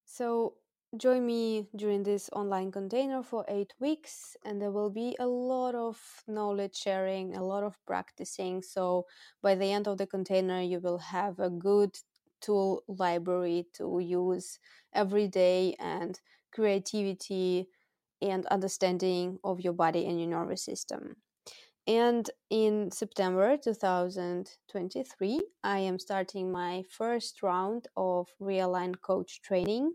So 0.05 0.55
join 0.97 1.27
me 1.27 1.67
during 1.75 2.03
this 2.03 2.31
online 2.33 2.71
container 2.71 3.23
for 3.23 3.45
eight 3.49 3.75
weeks, 3.81 4.37
and 4.45 4.61
there 4.61 4.71
will 4.71 4.91
be 4.91 5.17
a 5.19 5.27
lot 5.27 5.75
of 5.75 5.99
knowledge 6.29 6.77
sharing, 6.77 7.35
a 7.35 7.45
lot 7.45 7.65
of 7.65 7.77
practicing. 7.87 8.63
So 8.63 9.07
by 9.43 9.55
the 9.55 9.73
end 9.73 9.89
of 9.89 9.99
the 9.99 10.07
container, 10.07 10.61
you 10.61 10.81
will 10.81 10.99
have 10.99 11.39
a 11.39 11.51
good 11.51 11.97
tool 12.41 12.83
library 12.87 13.67
to 13.75 13.99
use 13.99 14.59
every 14.95 15.29
day 15.29 15.75
and 15.79 16.21
creativity 16.53 17.69
and 18.23 18.47
understanding 18.47 19.39
of 19.45 19.61
your 19.61 19.73
body 19.73 20.07
and 20.07 20.19
your 20.19 20.31
nervous 20.31 20.63
system. 20.63 21.17
And 21.87 22.29
in 22.51 22.91
September 22.91 23.57
2023, 23.57 25.41
I 25.63 25.79
am 25.79 25.99
starting 25.99 26.51
my 26.51 26.83
first 26.91 27.43
round 27.43 27.87
of 27.97 28.29
Realign 28.41 29.01
Coach 29.01 29.41
training. 29.43 29.93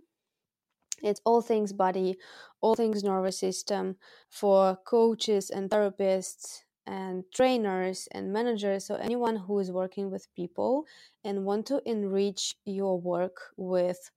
It's 1.03 1.21
all 1.25 1.41
things 1.41 1.73
body, 1.73 2.17
all 2.61 2.75
things 2.75 3.03
nervous 3.03 3.39
system 3.39 3.97
for 4.29 4.77
coaches 4.85 5.49
and 5.49 5.69
therapists 5.69 6.61
and 6.85 7.23
trainers 7.33 8.07
and 8.11 8.33
managers. 8.33 8.85
So, 8.85 8.95
anyone 8.95 9.35
who 9.35 9.59
is 9.59 9.71
working 9.71 10.11
with 10.11 10.33
people 10.35 10.85
and 11.23 11.45
want 11.45 11.65
to 11.67 11.81
enrich 11.85 12.55
your 12.65 12.99
work 12.99 13.37
with 13.57 14.11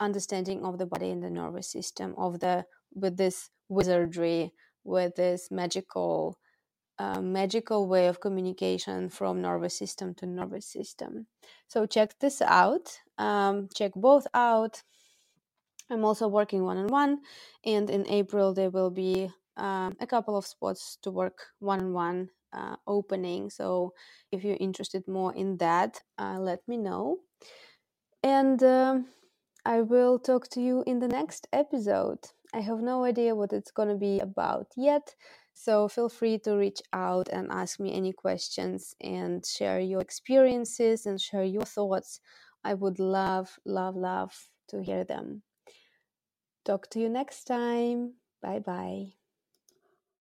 understanding 0.00 0.64
of 0.64 0.78
the 0.78 0.86
body 0.86 1.10
and 1.10 1.22
the 1.22 1.30
nervous 1.30 1.68
system 1.68 2.14
of 2.18 2.40
the 2.40 2.64
with 2.94 3.16
this 3.16 3.50
wizardry 3.68 4.52
with 4.86 5.16
this 5.16 5.50
magical 5.50 6.38
uh, 6.98 7.20
magical 7.20 7.86
way 7.86 8.06
of 8.06 8.20
communication 8.20 9.10
from 9.10 9.42
nervous 9.42 9.76
system 9.76 10.14
to 10.14 10.24
nervous 10.26 10.66
system. 10.66 11.26
So 11.68 11.84
check 11.84 12.18
this 12.20 12.40
out. 12.40 13.00
Um, 13.18 13.68
check 13.74 13.92
both 13.94 14.26
out 14.32 14.82
i'm 15.90 16.04
also 16.04 16.28
working 16.28 16.62
one-on-one 16.62 17.18
and 17.64 17.90
in 17.90 18.06
april 18.08 18.54
there 18.54 18.70
will 18.70 18.90
be 18.90 19.30
uh, 19.56 19.90
a 20.00 20.06
couple 20.06 20.36
of 20.36 20.46
spots 20.46 20.98
to 21.02 21.10
work 21.10 21.38
one-on-one 21.60 22.28
uh, 22.52 22.76
opening 22.86 23.50
so 23.50 23.92
if 24.32 24.44
you're 24.44 24.56
interested 24.60 25.06
more 25.08 25.34
in 25.34 25.56
that 25.58 26.00
uh, 26.18 26.38
let 26.38 26.60
me 26.68 26.76
know 26.76 27.18
and 28.22 28.62
um, 28.62 29.06
I 29.66 29.80
will 29.80 30.18
talk 30.18 30.48
to 30.50 30.60
you 30.60 30.84
in 30.86 31.00
the 31.00 31.08
next 31.08 31.48
episode. 31.52 32.18
I 32.54 32.60
have 32.60 32.80
no 32.80 33.02
idea 33.02 33.34
what 33.34 33.52
it's 33.52 33.72
going 33.72 33.88
to 33.88 33.96
be 33.96 34.20
about 34.20 34.68
yet, 34.76 35.14
so 35.54 35.88
feel 35.88 36.08
free 36.08 36.38
to 36.44 36.56
reach 36.56 36.80
out 36.92 37.28
and 37.28 37.50
ask 37.50 37.80
me 37.80 37.92
any 37.92 38.12
questions 38.12 38.94
and 39.00 39.44
share 39.44 39.80
your 39.80 40.00
experiences 40.00 41.06
and 41.06 41.20
share 41.20 41.42
your 41.42 41.64
thoughts. 41.64 42.20
I 42.62 42.74
would 42.74 42.98
love, 42.98 43.58
love, 43.64 43.96
love 43.96 44.32
to 44.68 44.82
hear 44.82 45.04
them. 45.04 45.42
Talk 46.66 46.90
to 46.90 47.00
you 47.00 47.08
next 47.08 47.44
time. 47.44 48.16
Bye 48.42 48.58
bye. 48.58 49.14